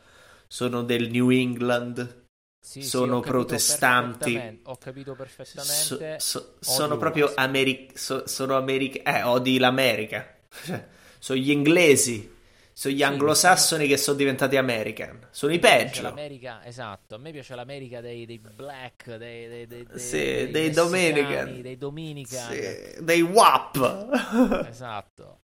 [0.47, 2.25] sono del New England,
[2.65, 4.61] Sì, sì, Sono capito protestanti.
[4.65, 6.21] Ho capito so- perfettamente.
[6.21, 7.39] so- sono Odio proprio WASP.
[7.39, 10.87] americ- so- sono americ- eh, odi l'America, Cioè,
[11.19, 12.35] sono gli inglesi,
[12.79, 16.03] sono gli anglosassoni che sono diventati American, sono i peggio.
[16.03, 17.15] l'America, esatto.
[17.15, 21.63] A me piace l'America dei, dei black, dei, dei, dei, Sì, dei dei Dominican.
[21.63, 22.53] dei Dominican.
[22.53, 24.67] Sì, dei WAP.
[24.69, 25.41] Esatto.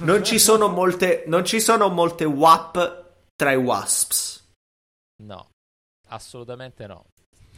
[0.00, 4.50] non, ci sono molte, non ci sono molte WAP tra i WASPs.
[5.22, 5.52] No,
[6.08, 7.06] assolutamente no.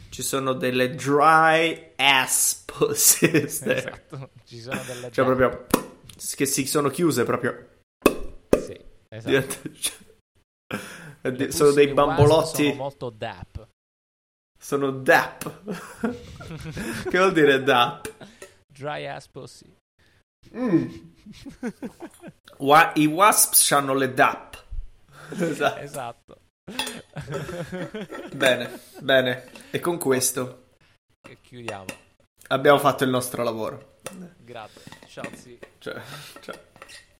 [0.09, 1.91] Ci sono delle dry
[2.65, 3.61] pussies.
[3.67, 4.29] Esatto.
[4.45, 5.65] Ci sono delle Cioè proprio
[6.35, 7.73] che si sono chiuse proprio.
[9.15, 9.71] Esatto.
[9.79, 12.63] cioè, sono pussy dei di bambolotti.
[12.63, 13.67] Sono molto dap.
[14.57, 15.61] Sono DAP.
[17.09, 18.13] che vuol dire DAP?
[18.67, 19.71] Dry ass pussy.
[22.57, 24.63] Wa- I wasps hanno le DAP.
[25.39, 25.79] Esatto.
[25.79, 26.39] Esatto.
[28.33, 29.49] Bene, bene.
[29.71, 30.69] E con questo
[31.27, 31.85] E chiudiamo.
[32.47, 33.97] abbiamo fatto il nostro lavoro.
[34.39, 34.81] Grazie.
[35.07, 35.57] Ciao, sì.
[35.79, 36.01] Cioè,
[36.41, 36.59] cioè.